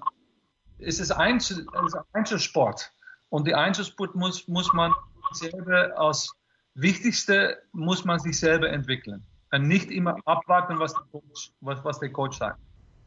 es 0.80 1.00
ist, 1.00 1.12
Einzel, 1.12 1.68
es 1.86 1.94
ist 1.94 2.02
Einzelsport. 2.14 2.92
Und 3.30 3.46
die 3.46 3.54
Einzelsport 3.54 4.16
muss, 4.16 4.48
muss 4.48 4.72
man 4.74 4.94
selber 5.34 5.92
als 6.00 6.32
Wichtigste 6.78 7.58
muss 7.74 8.06
man 8.06 8.20
sich 8.20 8.40
selber 8.40 8.70
entwickeln. 8.70 9.24
Und 9.52 9.68
nicht 9.68 9.90
immer 9.92 10.16
abwarten, 10.26 10.80
was 10.80 10.94
der 10.94 11.04
Coach, 11.12 11.52
was, 11.62 11.84
was 11.84 12.00
der 12.00 12.12
Coach 12.12 12.38
sagt. 12.38 12.60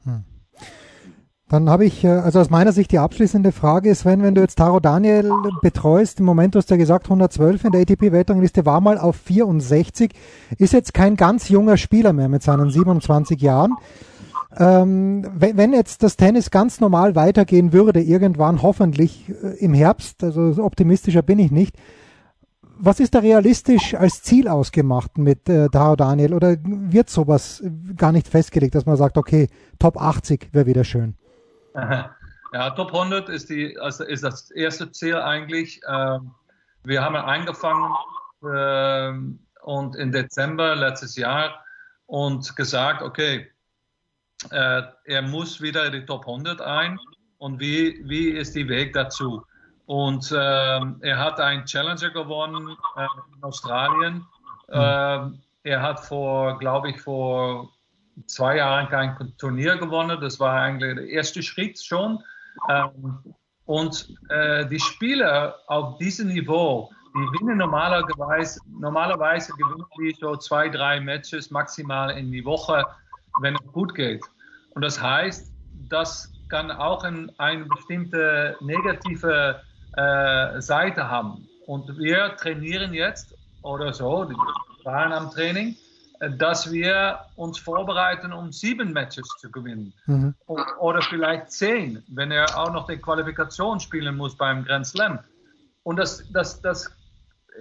Hm. 0.04 0.24
Dann 1.48 1.68
habe 1.68 1.85
ich, 1.85 2.04
äh, 2.04 2.09
also 2.09 2.40
aus 2.40 2.50
meiner 2.50 2.72
Sicht 2.72 2.92
die 2.92 2.98
abschließende 2.98 3.52
Frage, 3.52 3.94
Sven, 3.94 4.22
wenn 4.22 4.35
du 4.35 4.40
jetzt 4.40 4.56
Taro 4.56 4.80
Daniel 4.80 5.30
betreust, 5.62 6.20
im 6.20 6.26
Moment 6.26 6.56
hast 6.56 6.70
du 6.70 6.74
ja 6.74 6.78
gesagt 6.78 7.06
112 7.06 7.64
in 7.64 7.72
der 7.72 7.83
ATP-Weltrangliste, 7.83 8.64
war 8.64 8.80
mal 8.80 8.98
auf 8.98 9.16
64, 9.16 10.12
ist 10.59 10.72
jetzt 10.72 10.94
kein 10.94 11.16
ganz 11.16 11.48
junger 11.48 11.76
Spieler 11.76 12.12
mehr 12.12 12.28
mit 12.28 12.42
seinen 12.42 12.70
27 12.70 13.40
Jahren. 13.40 13.74
Ähm, 14.56 15.28
wenn, 15.35 15.56
wenn 15.56 15.72
jetzt 15.72 16.02
das 16.02 16.16
Tennis 16.16 16.50
ganz 16.50 16.80
normal 16.80 17.14
weitergehen 17.14 17.72
würde, 17.72 18.00
irgendwann 18.00 18.62
hoffentlich 18.62 19.28
äh, 19.28 19.59
im 19.59 19.74
Herbst, 19.74 20.24
also 20.24 20.62
optimistischer 20.62 21.22
bin 21.22 21.38
ich 21.38 21.50
nicht, 21.50 21.76
was 22.80 23.00
ist 23.00 23.14
da 23.14 23.18
realistisch 23.20 23.94
als 23.94 24.22
Ziel 24.22 24.48
ausgemacht 24.48 25.18
mit 25.18 25.48
äh, 25.48 25.68
Tao 25.68 25.96
Daniel 25.96 26.34
oder 26.34 26.56
wird 26.62 27.10
sowas 27.10 27.62
gar 27.96 28.12
nicht 28.12 28.28
festgelegt, 28.28 28.74
dass 28.74 28.86
man 28.86 28.96
sagt, 28.96 29.18
okay, 29.18 29.48
Top 29.78 30.00
80 30.00 30.48
wäre 30.52 30.66
wieder 30.66 30.84
schön? 30.84 31.16
Ja, 32.52 32.70
Top 32.70 32.92
100 32.92 33.28
ist, 33.28 33.48
die, 33.48 33.78
also 33.78 34.02
ist 34.02 34.24
das 34.24 34.50
erste 34.50 34.90
Ziel 34.90 35.14
eigentlich. 35.14 35.80
Ähm, 35.88 36.32
wir 36.82 37.00
haben 37.00 37.14
angefangen 37.14 37.94
ähm, 38.42 39.38
und 39.62 39.94
im 39.94 40.10
Dezember 40.10 40.74
letztes 40.74 41.14
Jahr 41.14 41.64
und 42.06 42.56
gesagt, 42.56 43.02
okay, 43.02 43.48
äh, 44.50 44.82
er 45.04 45.22
muss 45.22 45.60
wieder 45.60 45.86
in 45.86 45.92
die 45.92 46.04
Top 46.04 46.26
100 46.26 46.60
ein 46.60 46.98
und 47.38 47.60
wie, 47.60 48.02
wie 48.08 48.30
ist 48.30 48.56
die 48.56 48.68
Weg 48.68 48.94
dazu? 48.94 49.44
Und 49.90 50.33
ähm, 50.33 50.98
er 51.00 51.18
hat 51.18 51.40
einen 51.40 51.64
Challenger 51.64 52.11
gewonnen 52.11 52.76
äh, 52.94 53.07
in 53.35 53.42
Australien. 53.42 54.24
Mhm. 54.68 55.40
Er 55.64 55.83
hat 55.83 55.98
vor, 56.07 56.61
glaube 56.61 56.90
ich, 56.90 57.00
vor 57.00 57.68
zwei 58.26 58.59
Jahren 58.59 58.88
kein 58.88 59.37
Turnier 59.37 59.79
gewonnen. 59.79 60.20
Das 60.20 60.38
war 60.38 60.61
eigentlich 60.61 60.94
der 60.94 61.09
erste 61.09 61.42
Schritt 61.42 61.83
schon. 61.83 62.22
Ähm, 62.68 63.18
und 63.64 64.14
äh, 64.29 64.64
die 64.68 64.79
Spieler 64.79 65.57
auf 65.66 65.98
diesem 65.98 66.29
Niveau, 66.29 66.88
die 67.12 67.26
gewinnen 67.33 67.59
normalerweise, 67.59 68.61
normalerweise 68.68 69.53
gewinnen 69.55 69.85
die 69.98 70.16
so 70.20 70.37
zwei, 70.37 70.68
drei 70.68 71.00
Matches 71.00 71.50
maximal 71.50 72.16
in 72.16 72.31
die 72.31 72.44
Woche, 72.44 72.87
wenn 73.40 73.57
es 73.57 73.72
gut 73.72 73.96
geht. 73.96 74.24
Und 74.76 74.83
das 74.85 75.03
heißt, 75.03 75.53
das 75.88 76.33
kann 76.48 76.70
auch 76.70 77.03
ein, 77.03 77.33
eine 77.38 77.64
bestimmte 77.64 78.57
negative 78.61 79.61
äh, 79.96 80.61
Seite 80.61 81.09
haben. 81.09 81.48
Und 81.66 81.98
wir 81.98 82.37
trainieren 82.37 82.92
jetzt 82.92 83.35
oder 83.62 83.92
so, 83.92 84.24
die 84.24 84.37
waren 84.85 85.12
am 85.12 85.31
Training, 85.31 85.76
äh, 86.20 86.31
dass 86.31 86.70
wir 86.70 87.20
uns 87.37 87.59
vorbereiten, 87.59 88.33
um 88.33 88.53
sieben 88.53 88.92
Matches 88.92 89.26
zu 89.38 89.50
gewinnen. 89.50 89.92
Mhm. 90.07 90.35
Oder 90.46 91.03
vielleicht 91.03 91.50
zehn, 91.50 92.03
wenn 92.09 92.31
er 92.31 92.59
auch 92.59 92.72
noch 92.72 92.87
die 92.87 92.96
Qualifikation 92.96 93.81
spielen 93.81 94.16
muss 94.16 94.37
beim 94.37 94.64
Grand 94.64 94.87
Slam. 94.87 95.18
Und 95.83 95.96
das, 95.96 96.24
das, 96.33 96.61
das 96.61 96.90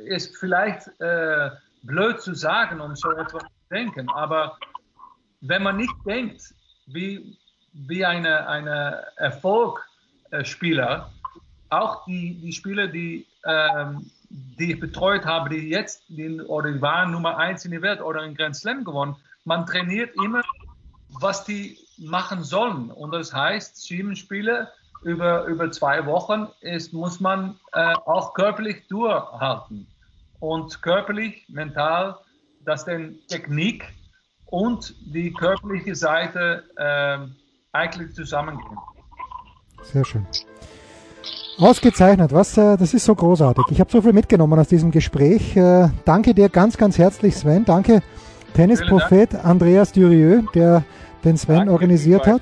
ist 0.05 0.37
vielleicht 0.37 0.87
äh, 0.99 1.51
blöd 1.83 2.21
zu 2.21 2.33
sagen, 2.33 2.79
um 2.79 2.95
so 2.95 3.11
etwas 3.11 3.43
zu 3.43 3.49
denken, 3.71 4.09
aber 4.09 4.57
wenn 5.41 5.63
man 5.63 5.77
nicht 5.77 5.93
denkt, 6.05 6.53
wie, 6.87 7.37
wie 7.73 8.05
eine, 8.05 8.47
eine 8.47 9.05
Erfolgsspieler, 9.15 11.11
auch 11.69 12.05
die, 12.05 12.39
die 12.41 12.51
Spieler, 12.51 12.87
die, 12.87 13.27
ähm, 13.45 14.09
die 14.29 14.73
ich 14.73 14.79
betreut 14.79 15.25
habe, 15.25 15.49
die 15.49 15.69
jetzt 15.69 16.03
die, 16.07 16.41
oder 16.41 16.71
die 16.71 16.81
waren 16.81 17.11
Nummer 17.11 17.37
eins 17.37 17.65
in 17.65 17.71
der 17.71 17.81
Welt 17.81 18.01
oder 18.01 18.23
in 18.23 18.35
Grand 18.35 18.55
Slam 18.55 18.83
gewonnen, 18.83 19.15
man 19.45 19.65
trainiert 19.65 20.15
immer, 20.23 20.41
was 21.19 21.43
die 21.45 21.77
machen 21.97 22.43
sollen. 22.43 22.91
Und 22.91 23.11
das 23.11 23.33
heißt, 23.33 23.77
sieben 23.77 24.15
Spiele 24.15 24.71
über, 25.03 25.45
über 25.45 25.71
zwei 25.71 26.05
Wochen 26.05 26.47
ist, 26.61 26.93
muss 26.93 27.19
man 27.19 27.59
äh, 27.73 27.93
auch 28.05 28.33
körperlich 28.33 28.87
durchhalten. 28.87 29.87
Und 30.39 30.81
körperlich, 30.81 31.45
mental, 31.49 32.17
dass 32.65 32.85
dann 32.85 33.17
Technik 33.27 33.85
und 34.45 34.95
die 35.13 35.33
körperliche 35.33 35.95
Seite 35.95 36.63
äh, 36.77 37.17
eigentlich 37.71 38.13
zusammengehen. 38.13 38.77
Sehr 39.83 40.05
schön. 40.05 40.25
Ausgezeichnet, 41.59 42.31
was, 42.31 42.57
äh, 42.57 42.77
das 42.77 42.93
ist 42.93 43.03
so 43.03 43.13
großartig. 43.13 43.65
Ich 43.69 43.79
habe 43.81 43.91
so 43.91 44.01
viel 44.01 44.13
mitgenommen 44.13 44.57
aus 44.57 44.69
diesem 44.69 44.91
Gespräch. 44.91 45.57
Äh, 45.57 45.89
danke 46.05 46.33
dir 46.33 46.47
ganz, 46.47 46.77
ganz 46.77 46.97
herzlich, 46.97 47.35
Sven. 47.35 47.65
Danke, 47.65 48.01
Tennisprophet 48.53 49.35
Andreas 49.43 49.91
Durieux, 49.91 50.43
der 50.55 50.83
den 51.25 51.37
Sven 51.37 51.57
danke, 51.57 51.73
organisiert 51.73 52.25
hat. 52.27 52.41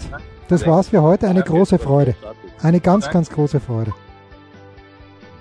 Das 0.50 0.68
war's 0.68 0.90
für 0.90 1.02
heute. 1.02 1.28
Eine 1.28 1.42
große 1.42 1.80
Freude. 1.80 2.16
Eine 2.62 2.80
ganz, 2.80 3.10
ganz 3.10 3.30
große 3.30 3.60
Freude. 3.60 3.94